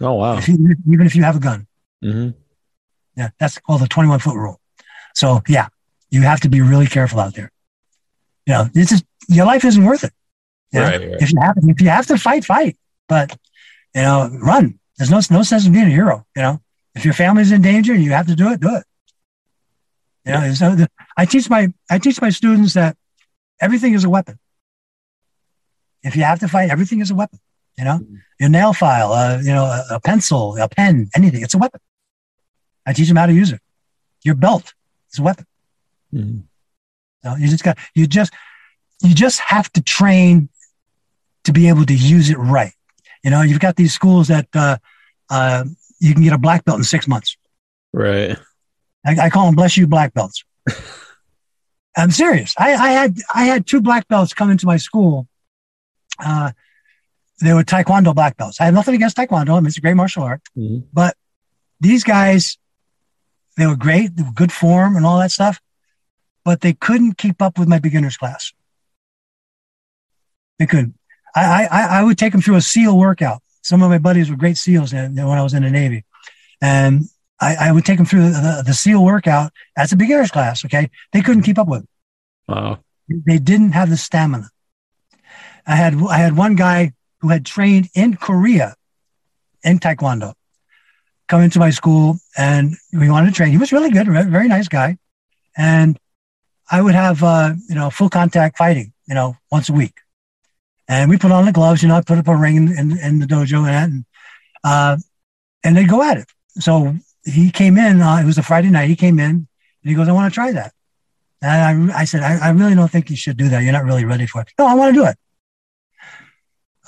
[0.00, 0.38] Oh, wow.
[0.38, 0.56] If you,
[0.90, 1.66] even if you have a gun.
[2.02, 2.30] Mm-hmm.
[3.16, 3.30] Yeah.
[3.38, 4.60] That's called the 21 foot rule.
[5.14, 5.68] So, yeah,
[6.10, 7.52] you have to be really careful out there.
[8.46, 10.12] You know, this is your life isn't worth it.
[10.72, 12.76] You right, right, If you have if you have to fight, fight.
[13.08, 13.36] But
[13.94, 14.78] you know, run.
[14.98, 16.26] There's no no sense in being a hero.
[16.34, 16.60] You know,
[16.94, 18.84] if your family's in danger and you have to do it, do it.
[20.24, 22.96] You know, so the, I teach my I teach my students that
[23.60, 24.38] everything is a weapon.
[26.02, 27.38] If you have to fight, everything is a weapon.
[27.78, 28.16] You know, mm-hmm.
[28.40, 31.80] your nail file, uh, you know, a, a, pencil, a pen, anything, it's a weapon.
[32.86, 33.60] I teach them how to use it.
[34.24, 34.72] Your belt
[35.12, 35.44] is a weapon.
[36.14, 36.40] Mm-hmm.
[37.22, 38.32] So you just got you just
[39.02, 40.48] you just have to train
[41.44, 42.72] to be able to use it right.
[43.26, 44.78] You know, you've got these schools that uh,
[45.30, 45.64] uh,
[45.98, 47.36] you can get a black belt in six months.
[47.92, 48.38] Right.
[49.04, 50.44] I, I call them bless you black belts.
[51.96, 52.54] I'm serious.
[52.56, 55.26] I, I, had I had two black belts come into my school.
[56.24, 56.52] Uh,
[57.40, 58.60] they were Taekwondo black belts.
[58.60, 59.56] I have nothing against Taekwondo.
[59.56, 60.42] I mean, it's a great martial art.
[60.56, 60.86] Mm-hmm.
[60.92, 61.16] But
[61.80, 62.58] these guys,
[63.56, 64.14] they were great.
[64.14, 65.60] They were good form and all that stuff.
[66.44, 68.52] But they couldn't keep up with my beginners class.
[70.60, 70.94] They couldn't.
[71.36, 73.42] I, I, I would take them through a SEAL workout.
[73.62, 76.04] Some of my buddies were great SEALs when I was in the Navy.
[76.62, 77.04] And
[77.40, 80.64] I, I would take them through the, the, SEAL workout as a beginner's class.
[80.64, 80.90] Okay.
[81.12, 81.88] They couldn't keep up with it.
[82.48, 82.78] Wow.
[83.08, 84.48] They didn't have the stamina.
[85.66, 88.74] I had, I had one guy who had trained in Korea
[89.62, 90.32] in Taekwondo
[91.28, 93.50] come into my school and we wanted to train.
[93.50, 94.96] He was really good, very nice guy.
[95.56, 95.98] And
[96.70, 99.98] I would have, uh, you know, full contact fighting, you know, once a week.
[100.88, 102.98] And we put on the gloves, you know, I put up a ring in, in,
[102.98, 104.04] in the dojo and,
[104.62, 104.96] uh,
[105.64, 106.28] and they go at it.
[106.58, 108.88] So he came in, uh, it was a Friday night.
[108.88, 109.48] He came in and
[109.82, 110.72] he goes, I want to try that.
[111.42, 113.62] And I, I said, I, I really don't think you should do that.
[113.62, 114.48] You're not really ready for it.
[114.58, 115.16] No, I want to do it.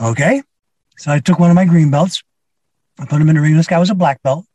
[0.00, 0.42] Okay.
[0.96, 2.22] So I took one of my green belts.
[2.98, 3.56] I put him in the ring.
[3.56, 4.46] This guy was a black belt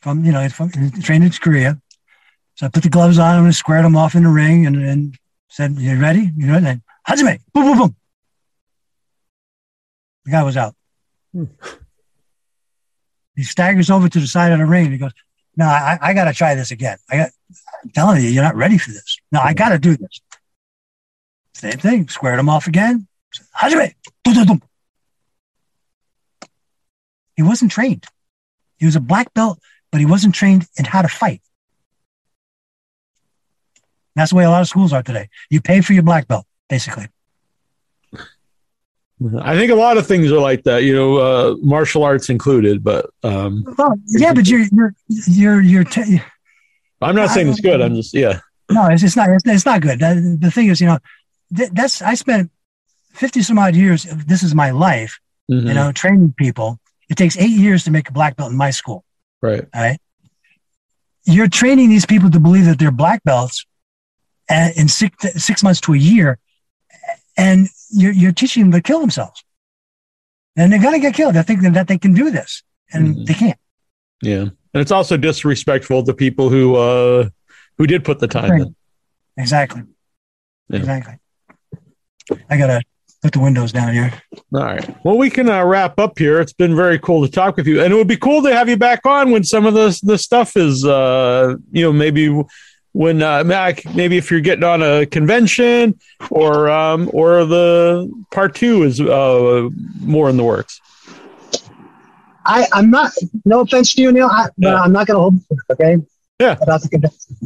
[0.00, 0.70] from, you know, from
[1.02, 1.80] trained in Korea.
[2.56, 4.76] So I put the gloves on him and squared him off in the ring and,
[4.76, 5.18] and
[5.48, 6.30] said, You ready?
[6.36, 7.96] You know, and Hajime, boom, boom, boom.
[10.28, 10.74] The guy was out.
[11.32, 11.44] Hmm.
[13.34, 15.12] He staggers over to the side of the ring and he goes,
[15.56, 16.98] No, I, I got to try this again.
[17.10, 17.30] I got,
[17.82, 19.16] I'm telling you, you're not ready for this.
[19.32, 20.20] No, I got to do this.
[21.54, 22.08] Same thing.
[22.08, 23.06] Squared him off again.
[23.58, 23.94] Hajime.
[27.34, 28.04] He wasn't trained.
[28.76, 29.58] He was a black belt,
[29.90, 31.40] but he wasn't trained in how to fight.
[34.14, 35.30] That's the way a lot of schools are today.
[35.48, 37.08] You pay for your black belt, basically.
[39.40, 42.84] I think a lot of things are like that, you know, uh, martial arts included.
[42.84, 45.84] But um, well, yeah, but you're you're you're you're.
[45.84, 46.20] T-
[47.00, 47.80] I'm not saying it's good.
[47.80, 48.40] I'm just yeah.
[48.70, 49.30] No, it's, it's not.
[49.30, 49.98] It's, it's not good.
[49.98, 50.98] The thing is, you know,
[51.56, 52.50] th- that's I spent
[53.12, 54.04] fifty some odd years.
[54.04, 55.18] This is my life.
[55.50, 55.66] Mm-hmm.
[55.66, 56.78] You know, training people.
[57.08, 59.04] It takes eight years to make a black belt in my school.
[59.40, 59.64] Right.
[59.74, 59.98] Right.
[61.24, 63.66] You're training these people to believe that they're black belts
[64.50, 66.38] in six, six months to a year,
[67.36, 69.44] and you're, you're teaching them to kill themselves.
[70.56, 71.34] And they're going to get killed.
[71.34, 73.24] They're thinking that they can do this, and mm-hmm.
[73.24, 73.58] they can't.
[74.20, 77.28] Yeah, and it's also disrespectful to people who uh,
[77.76, 78.60] who did put the time right.
[78.62, 78.76] in.
[79.36, 79.82] Exactly.
[80.68, 80.78] Yeah.
[80.78, 81.14] Exactly.
[82.50, 82.82] I gotta
[83.22, 84.12] put the windows down here.
[84.52, 85.04] All right.
[85.04, 86.40] Well, we can uh, wrap up here.
[86.40, 88.68] It's been very cool to talk with you, and it would be cool to have
[88.68, 92.28] you back on when some of the the stuff is, uh, you know, maybe
[92.98, 96.00] when uh, Mac, maybe if you're getting on a convention
[96.32, 99.68] or um, or the part two is uh,
[100.00, 100.80] more in the works.
[102.44, 103.12] I, I'm not.
[103.44, 104.80] No offense to you, Neal, I, but yeah.
[104.80, 105.34] I'm not going to hold.
[105.70, 105.98] Okay.
[106.40, 106.58] Yeah.
[106.60, 107.36] About the convention.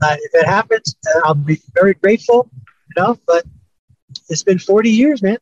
[0.00, 2.48] Uh, if it happens, I'll be very grateful.
[2.96, 3.44] You know, but
[4.30, 5.36] it's been 40 years, man.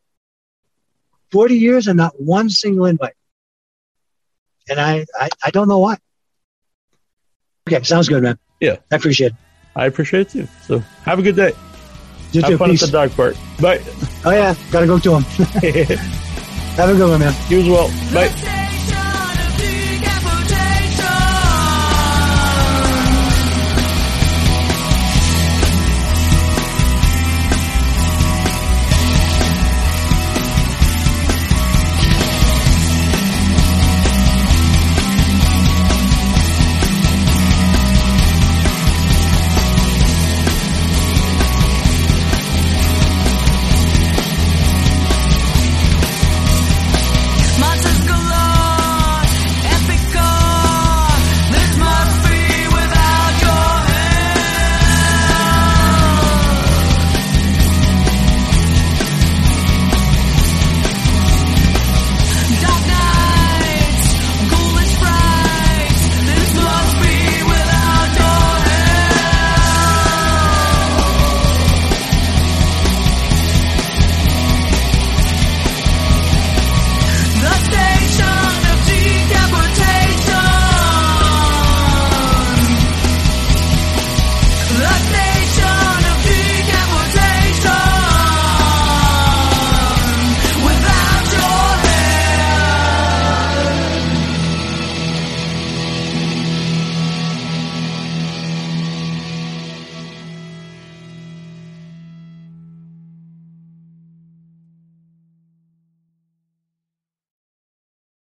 [1.31, 3.15] 40 years and not one single invite.
[4.69, 5.95] And I, I, I don't know why.
[7.69, 8.37] Okay, sounds good, man.
[8.59, 8.75] Yeah.
[8.91, 9.37] I appreciate it.
[9.75, 10.47] I appreciate you.
[10.61, 11.53] So have a good day.
[12.31, 12.57] You have too.
[12.57, 12.83] fun Peace.
[12.83, 13.35] at the dog park.
[13.61, 13.81] Bye.
[14.25, 15.23] Oh yeah, gotta go to him.
[16.77, 17.33] have a good one, man.
[17.49, 17.87] You as well.
[18.13, 18.59] Bye.